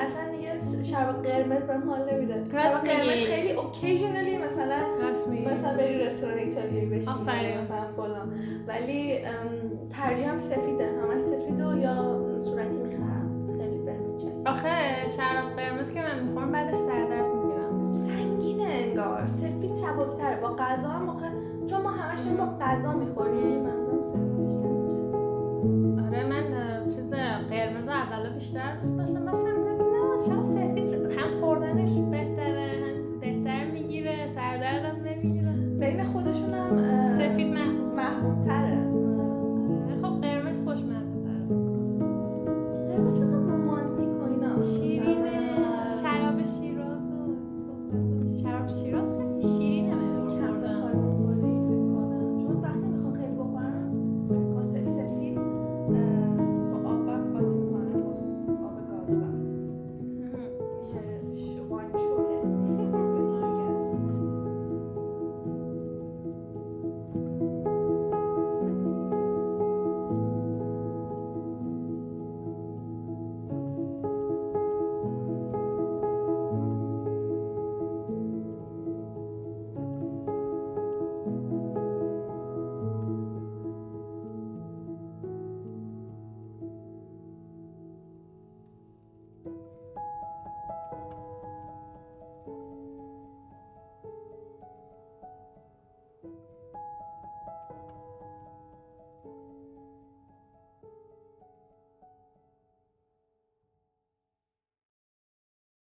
اصلا 0.00 0.22
دیگه 0.36 0.82
شراب 0.82 1.22
قرمز 1.22 1.62
بهم 1.62 1.90
حال 1.90 2.14
نمیده. 2.14 2.34
راست 2.34 2.84
قرمز. 2.84 3.26
خیلی 3.26 3.52
اوکیژنلی 3.52 4.38
مثلا 4.38 4.76
راست 5.02 5.28
میگی. 5.28 5.46
مثلا 5.46 5.76
بری 5.76 5.98
رستوران 5.98 6.38
ایتالیایی 6.38 7.06
آفرین. 7.06 7.58
مثلا 7.60 7.84
فلان. 7.96 8.32
ولی 8.66 9.18
ترجیحم 9.90 10.38
سفیده. 10.38 10.90
همش 11.02 11.20
سفیده 11.20 11.66
و 11.66 11.78
یا 11.78 12.18
صورتی 12.40 12.76
می‌خرم. 12.76 13.46
خیلی 13.48 13.78
بهم 13.78 14.00
میچسبه. 14.00 14.50
آخه 14.50 14.68
شراب 15.16 15.50
قرمز 15.56 15.92
که 15.92 16.02
من 16.02 16.22
می‌خورم 16.24 16.52
بعدش 16.52 16.76
سردرد 16.76 17.34
می‌گیرم. 17.34 17.92
سنگینه 17.92 18.64
انگار. 18.64 19.26
سفید 19.26 19.74
سبکتره. 19.74 20.40
با 20.42 20.48
غذا 20.48 20.88
هم 20.88 21.08
آخه 21.08 21.26
چون 21.66 21.80
ما 21.82 21.90
همش 21.90 22.20
با 22.38 22.44
غذا 22.60 22.92
می‌خوریم 22.92 23.60
منظورم 23.60 24.02
سفید 24.02 24.44
بیشتر. 24.44 24.68
آره 26.06 26.26
من 26.26 26.44
چیز 26.84 27.14
قرمز 27.50 27.88
رو 27.88 27.94
اولا 27.94 28.34
بیشتر 28.34 28.76
دوست 28.82 28.96
داشتم. 28.96 29.57
چرا 30.26 30.42
سفید 30.42 30.94
هم 30.94 31.40
خوردنش 31.40 31.90
بهتره 32.10 32.70
هم 32.84 33.20
بهتر 33.20 33.70
می‌گیره 33.70 34.28
سردردم 34.28 34.96
نمی‌گیره. 35.02 35.52
بین 35.80 36.04
خودشونم 36.04 36.78
اه، 36.78 37.18
سفید 37.18 37.52
محبوب 37.52 37.94
محبوب 37.94 38.40
تره 38.40 38.78
خب 40.02 40.20
قرمز 40.20 40.64
خوشمزه 40.64 41.12
تره 41.24 41.56
قرمز 42.88 43.37